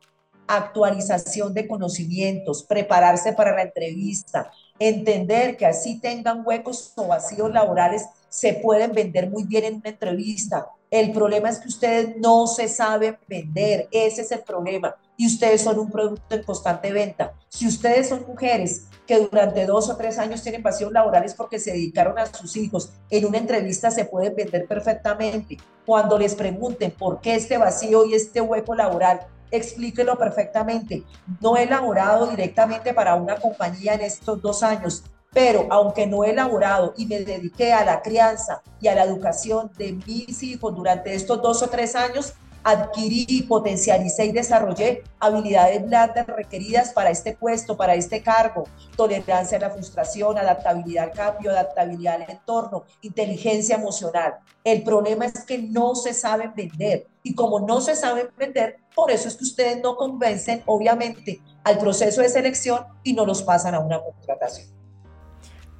actualización 0.47 1.53
de 1.53 1.67
conocimientos, 1.67 2.63
prepararse 2.63 3.33
para 3.33 3.55
la 3.55 3.63
entrevista, 3.63 4.51
entender 4.79 5.57
que 5.57 5.65
así 5.65 5.99
tengan 5.99 6.43
huecos 6.45 6.93
o 6.95 7.07
vacíos 7.07 7.51
laborales, 7.51 8.05
se 8.29 8.53
pueden 8.53 8.91
vender 8.93 9.29
muy 9.29 9.43
bien 9.43 9.63
en 9.65 9.75
una 9.75 9.89
entrevista. 9.89 10.67
El 10.89 11.11
problema 11.11 11.49
es 11.49 11.59
que 11.59 11.67
ustedes 11.67 12.15
no 12.17 12.47
se 12.47 12.67
saben 12.67 13.17
vender, 13.27 13.87
ese 13.91 14.21
es 14.21 14.31
el 14.31 14.39
problema. 14.39 14.95
Y 15.17 15.27
ustedes 15.27 15.61
son 15.61 15.79
un 15.79 15.89
producto 15.89 16.35
en 16.35 16.43
constante 16.43 16.91
venta. 16.91 17.33
Si 17.49 17.67
ustedes 17.67 18.09
son 18.09 18.25
mujeres 18.27 18.83
que 19.07 19.19
durante 19.19 19.65
dos 19.65 19.89
o 19.89 19.97
tres 19.97 20.19
años 20.19 20.43
tienen 20.43 20.61
vacíos 20.61 20.91
laborales 20.91 21.33
porque 21.33 21.59
se 21.59 21.71
dedicaron 21.71 22.19
a 22.19 22.27
sus 22.27 22.55
hijos, 22.55 22.91
en 23.09 23.25
una 23.25 23.39
entrevista 23.39 23.89
se 23.89 24.05
pueden 24.05 24.35
vender 24.35 24.67
perfectamente. 24.67 25.57
Cuando 25.85 26.19
les 26.19 26.35
pregunten 26.35 26.91
por 26.91 27.19
qué 27.19 27.35
este 27.35 27.57
vacío 27.57 28.05
y 28.05 28.13
este 28.13 28.41
hueco 28.41 28.75
laboral, 28.75 29.21
explíquelo 29.51 30.17
perfectamente. 30.17 31.03
No 31.41 31.57
he 31.57 31.63
elaborado 31.63 32.27
directamente 32.27 32.93
para 32.93 33.15
una 33.15 33.35
compañía 33.35 33.93
en 33.93 34.01
estos 34.01 34.41
dos 34.41 34.63
años, 34.63 35.03
pero 35.33 35.67
aunque 35.69 36.07
no 36.07 36.23
he 36.23 36.31
elaborado 36.31 36.93
y 36.97 37.05
me 37.05 37.19
dediqué 37.19 37.73
a 37.73 37.85
la 37.85 38.01
crianza 38.01 38.61
y 38.81 38.87
a 38.87 38.95
la 38.95 39.03
educación 39.03 39.71
de 39.77 39.93
mis 39.93 40.41
hijos 40.43 40.75
durante 40.75 41.13
estos 41.13 41.41
dos 41.41 41.61
o 41.61 41.67
tres 41.67 41.95
años, 41.95 42.33
adquirí, 42.63 43.43
potencialicé 43.43 44.25
y 44.25 44.31
desarrollé 44.31 45.03
habilidades 45.19 45.85
blandas 45.85 46.27
requeridas 46.27 46.91
para 46.91 47.09
este 47.09 47.33
puesto, 47.33 47.77
para 47.77 47.95
este 47.95 48.21
cargo, 48.21 48.65
tolerancia 48.95 49.57
a 49.57 49.61
la 49.61 49.69
frustración, 49.69 50.37
adaptabilidad 50.37 51.05
al 51.05 51.11
cambio, 51.11 51.51
adaptabilidad 51.51 52.21
al 52.21 52.29
entorno, 52.29 52.83
inteligencia 53.01 53.75
emocional. 53.75 54.35
El 54.63 54.83
problema 54.83 55.25
es 55.25 55.43
que 55.43 55.57
no 55.57 55.95
se 55.95 56.13
saben 56.13 56.53
vender 56.55 57.07
y 57.23 57.35
como 57.35 57.59
no 57.59 57.81
se 57.81 57.95
saben 57.95 58.29
vender, 58.37 58.77
por 58.95 59.11
eso 59.11 59.27
es 59.27 59.35
que 59.35 59.43
ustedes 59.43 59.81
no 59.81 59.95
convencen, 59.95 60.63
obviamente, 60.65 61.41
al 61.63 61.77
proceso 61.77 62.21
de 62.21 62.29
selección 62.29 62.85
y 63.03 63.13
no 63.13 63.25
los 63.25 63.43
pasan 63.43 63.75
a 63.75 63.79
una 63.79 64.01
contratación. 64.01 64.76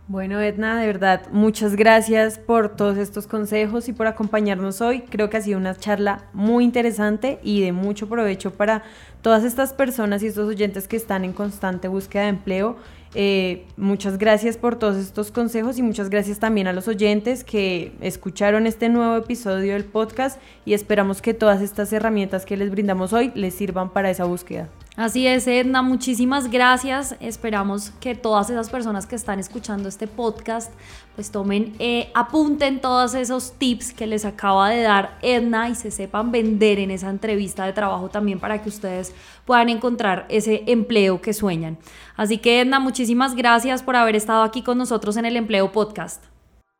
Bueno, 0.09 0.39
Edna, 0.39 0.79
de 0.79 0.87
verdad, 0.87 1.23
muchas 1.33 1.75
gracias 1.75 2.39
por 2.39 2.77
todos 2.77 2.97
estos 2.97 3.27
consejos 3.27 3.89
y 3.89 3.93
por 3.93 4.07
acompañarnos 4.07 4.79
hoy. 4.79 5.01
Creo 5.01 5.29
que 5.29 5.35
ha 5.35 5.41
sido 5.41 5.57
una 5.59 5.75
charla 5.75 6.29
muy 6.31 6.63
interesante 6.63 7.39
y 7.43 7.59
de 7.59 7.73
mucho 7.73 8.07
provecho 8.07 8.53
para 8.53 8.83
todas 9.21 9.43
estas 9.43 9.73
personas 9.73 10.23
y 10.23 10.27
estos 10.27 10.47
oyentes 10.47 10.87
que 10.87 10.95
están 10.95 11.25
en 11.25 11.33
constante 11.33 11.89
búsqueda 11.89 12.23
de 12.23 12.29
empleo. 12.29 12.77
Eh, 13.15 13.65
muchas 13.75 14.17
gracias 14.17 14.55
por 14.55 14.79
todos 14.79 14.95
estos 14.95 15.29
consejos 15.29 15.77
y 15.77 15.81
muchas 15.81 16.09
gracias 16.09 16.39
también 16.39 16.67
a 16.67 16.73
los 16.73 16.87
oyentes 16.87 17.43
que 17.43 17.91
escucharon 17.99 18.65
este 18.65 18.87
nuevo 18.87 19.17
episodio 19.17 19.73
del 19.73 19.83
podcast 19.83 20.39
y 20.63 20.73
esperamos 20.73 21.21
que 21.21 21.33
todas 21.33 21.61
estas 21.61 21.91
herramientas 21.91 22.45
que 22.45 22.55
les 22.55 22.71
brindamos 22.71 23.11
hoy 23.11 23.33
les 23.35 23.55
sirvan 23.55 23.89
para 23.89 24.09
esa 24.09 24.23
búsqueda. 24.23 24.69
Así 24.97 25.27
es, 25.27 25.45
Edna, 25.45 25.83
muchísimas 25.83 26.49
gracias. 26.49 27.15
Esperamos 27.19 27.91
que 27.99 28.15
todas 28.15 28.49
esas 28.49 28.71
personas 28.71 29.05
que 29.05 29.15
están 29.15 29.37
escuchando 29.37 29.87
este 29.87 30.07
podcast, 30.07 30.73
pues 31.13 31.29
tomen, 31.29 31.75
eh, 31.77 32.09
apunten 32.15 32.81
todos 32.81 33.13
esos 33.13 33.51
tips 33.59 33.93
que 33.93 34.07
les 34.07 34.25
acaba 34.25 34.71
de 34.71 34.81
dar 34.81 35.19
Edna 35.21 35.69
y 35.69 35.75
se 35.75 35.91
sepan 35.91 36.31
vender 36.31 36.79
en 36.79 36.89
esa 36.89 37.11
entrevista 37.11 37.63
de 37.67 37.73
trabajo 37.73 38.09
también 38.09 38.39
para 38.39 38.63
que 38.63 38.69
ustedes 38.69 39.13
puedan 39.45 39.69
encontrar 39.69 40.25
ese 40.29 40.63
empleo 40.65 41.21
que 41.21 41.31
sueñan. 41.31 41.77
Así 42.15 42.39
que, 42.39 42.61
Edna, 42.61 42.79
muchísimas 42.79 43.35
gracias 43.35 43.83
por 43.83 43.95
haber 43.95 44.15
estado 44.15 44.41
aquí 44.41 44.63
con 44.63 44.79
nosotros 44.79 45.15
en 45.15 45.25
el 45.25 45.37
Empleo 45.37 45.71
Podcast. 45.71 46.23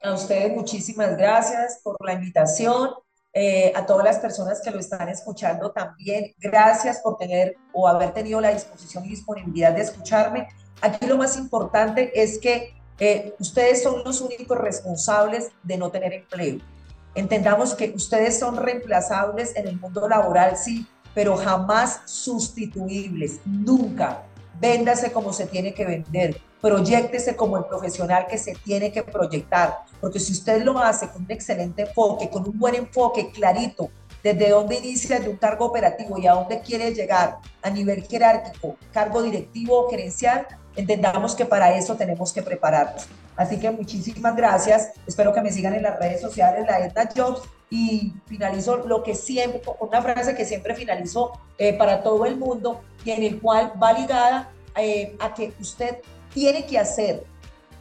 A 0.02 0.14
ustedes 0.14 0.56
muchísimas 0.56 1.16
gracias 1.18 1.82
por 1.84 1.96
la 2.04 2.14
invitación 2.14 2.90
eh, 3.40 3.72
a 3.76 3.86
todas 3.86 4.04
las 4.04 4.18
personas 4.18 4.62
que 4.62 4.72
lo 4.72 4.80
están 4.80 5.10
escuchando 5.10 5.70
también, 5.70 6.34
gracias 6.40 7.02
por 7.02 7.18
tener 7.18 7.56
o 7.72 7.88
haber 7.88 8.12
tenido 8.12 8.42
la 8.42 8.50
disposición 8.50 9.06
y 9.06 9.10
disponibilidad 9.10 9.74
de 9.74 9.82
escucharme. 9.82 10.48
Aquí 10.82 11.06
lo 11.06 11.18
más 11.18 11.38
importante 11.38 12.20
es 12.20 12.40
que 12.40 12.74
eh, 12.98 13.36
ustedes 13.38 13.84
son 13.84 14.04
los 14.04 14.22
únicos 14.22 14.58
responsables 14.58 15.52
de 15.62 15.78
no 15.78 15.92
tener 15.92 16.14
empleo. 16.14 16.62
Entendamos 17.14 17.76
que 17.76 17.92
ustedes 17.96 18.40
son 18.40 18.58
reemplazables 18.58 19.56
en 19.56 19.68
el 19.68 19.80
mundo 19.80 20.10
laboral, 20.10 20.58
sí, 20.58 20.88
pero 21.14 21.38
jamás 21.38 22.02
sustituibles, 22.06 23.40
nunca. 23.46 24.24
Véndase 24.60 25.12
como 25.12 25.34
se 25.34 25.46
tiene 25.46 25.74
que 25.74 25.86
vender, 25.86 26.42
proyectese 26.62 27.36
como 27.36 27.58
el 27.58 27.66
profesional 27.66 28.26
que 28.28 28.38
se 28.38 28.54
tiene 28.56 28.92
que 28.92 29.04
proyectar, 29.04 29.80
porque 30.02 30.20
si 30.20 30.32
usted 30.34 30.64
lo 30.64 30.80
hace 30.80 31.10
con 31.10 31.24
un 31.24 31.32
excelente 31.32 31.84
enfoque, 31.84 32.30
con 32.30 32.48
un 32.48 32.58
buen 32.58 32.76
enfoque 32.76 33.32
clarito 33.32 33.90
desde 34.24 34.50
dónde 34.50 34.78
inicia 34.78 35.20
de 35.20 35.30
un 35.30 35.38
cargo 35.38 35.66
operativo 35.66 36.18
y 36.18 36.28
a 36.28 36.34
dónde 36.34 36.60
quiere 36.62 36.94
llegar 36.94 37.38
a 37.62 37.70
nivel 37.70 38.04
jerárquico, 38.04 38.76
cargo 38.92 39.22
directivo 39.22 39.86
o 39.86 39.90
gerencial, 39.90 40.48
entendamos 40.76 41.36
que 41.36 41.46
para 41.46 41.76
eso 41.78 41.96
tenemos 41.96 42.34
que 42.34 42.42
prepararnos. 42.42 43.08
Así 43.36 43.60
que 43.60 43.70
muchísimas 43.70 44.36
gracias. 44.36 44.92
Espero 45.06 45.32
que 45.32 45.42
me 45.42 45.52
sigan 45.52 45.76
en 45.76 45.84
las 45.84 46.00
redes 46.00 46.20
sociales, 46.20 46.66
la 46.68 46.80
Edna 46.80 47.08
Jobs. 47.16 47.42
Y 47.70 48.14
finalizo 48.28 48.78
lo 48.78 49.04
que 49.04 49.14
siempre, 49.14 49.62
una 49.80 50.02
frase 50.02 50.36
que 50.36 50.46
siempre 50.46 50.74
finalizo 50.74 51.34
eh, 51.58 51.74
para 51.74 52.02
todo 52.02 52.26
el 52.26 52.38
mundo 52.38 52.82
y 53.04 53.12
en 53.12 53.24
el 53.24 53.42
cual 53.42 53.74
va 53.82 53.94
ligada 53.94 54.52
eh, 54.76 55.16
a 55.20 55.34
que 55.34 55.54
usted 55.60 55.98
tiene 56.34 56.66
que 56.66 56.78
hacer 56.78 57.24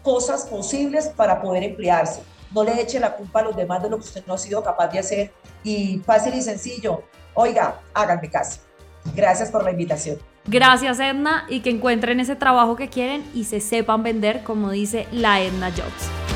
cosas 0.03 0.47
posibles 0.47 1.09
para 1.09 1.41
poder 1.41 1.63
emplearse. 1.63 2.23
No 2.53 2.65
le 2.65 2.81
eche 2.81 2.99
la 3.01 3.15
culpa 3.17 3.41
a 3.41 3.43
los 3.43 3.57
demás 3.57 3.83
de 3.83 3.91
lo 3.91 3.99
que 3.99 4.05
usted 4.05 4.25
no 4.27 4.35
ha 4.35 4.39
sido 4.39 4.63
capaz 4.63 4.89
de 4.89 4.99
hacer. 4.99 5.33
Y 5.63 5.99
fácil 6.05 6.35
y 6.35 6.43
sencillo, 6.43 7.03
oiga, 7.35 7.81
háganme 7.93 8.31
caso. 8.31 8.61
Gracias 9.15 9.51
por 9.51 9.65
la 9.65 9.73
invitación. 9.73 10.19
Gracias 10.47 11.01
Edna 11.01 11.45
y 11.49 11.61
que 11.61 11.71
encuentren 11.71 12.21
ese 12.21 12.37
trabajo 12.37 12.77
que 12.77 12.89
quieren 12.89 13.29
y 13.35 13.45
se 13.45 13.61
sepan 13.61 14.05
vender 14.05 14.45
como 14.45 14.71
dice 14.71 15.09
la 15.11 15.41
Edna 15.41 15.71
Jobs. 15.71 16.36